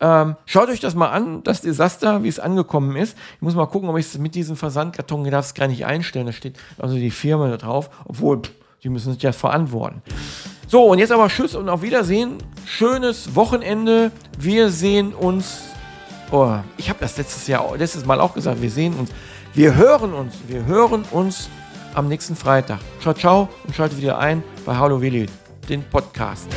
Ähm, 0.00 0.36
schaut 0.46 0.68
euch 0.68 0.80
das 0.80 0.94
mal 0.94 1.08
an, 1.08 1.42
das 1.44 1.62
Desaster, 1.62 2.22
wie 2.22 2.28
es 2.28 2.38
angekommen 2.38 2.94
ist. 2.96 3.16
Ich 3.36 3.42
muss 3.42 3.54
mal 3.54 3.64
gucken, 3.66 3.88
ob 3.88 3.96
ich 3.96 4.04
es 4.06 4.18
mit 4.18 4.34
diesem 4.34 4.56
Versandkarton, 4.56 5.24
darf 5.30 5.46
es 5.46 5.54
gar 5.54 5.68
nicht 5.68 5.86
einstellen, 5.86 6.26
da 6.26 6.32
steht 6.32 6.58
also 6.76 6.96
die 6.96 7.10
Firma 7.10 7.48
da 7.48 7.56
drauf, 7.56 7.88
obwohl, 8.04 8.42
pff, 8.42 8.52
die 8.82 8.90
müssen 8.90 9.14
sich 9.14 9.22
ja 9.22 9.32
verantworten. 9.32 10.02
So, 10.66 10.84
und 10.86 10.98
jetzt 10.98 11.12
aber 11.12 11.28
Tschüss 11.28 11.54
und 11.54 11.68
auf 11.68 11.82
Wiedersehen. 11.82 12.38
Schönes 12.66 13.36
Wochenende. 13.36 14.10
Wir 14.38 14.70
sehen 14.70 15.14
uns. 15.14 15.62
Oh, 16.30 16.56
ich 16.76 16.88
habe 16.88 16.98
das 17.00 17.16
letztes 17.16 17.46
Jahr, 17.46 17.76
letztes 17.76 18.04
Mal 18.04 18.20
auch 18.20 18.34
gesagt. 18.34 18.60
Wir 18.60 18.70
sehen 18.70 18.94
uns. 18.94 19.10
Wir 19.54 19.76
hören 19.76 20.12
uns. 20.12 20.34
Wir 20.48 20.66
hören 20.66 21.04
uns 21.12 21.48
am 21.94 22.08
nächsten 22.08 22.36
Freitag. 22.36 22.80
Ciao, 23.00 23.14
ciao 23.14 23.48
und 23.64 23.74
schaltet 23.74 23.98
wieder 23.98 24.18
ein 24.18 24.42
bei 24.64 24.76
Hallo 24.76 25.00
Willi, 25.00 25.26
den 25.68 25.82
Podcast. 25.84 26.48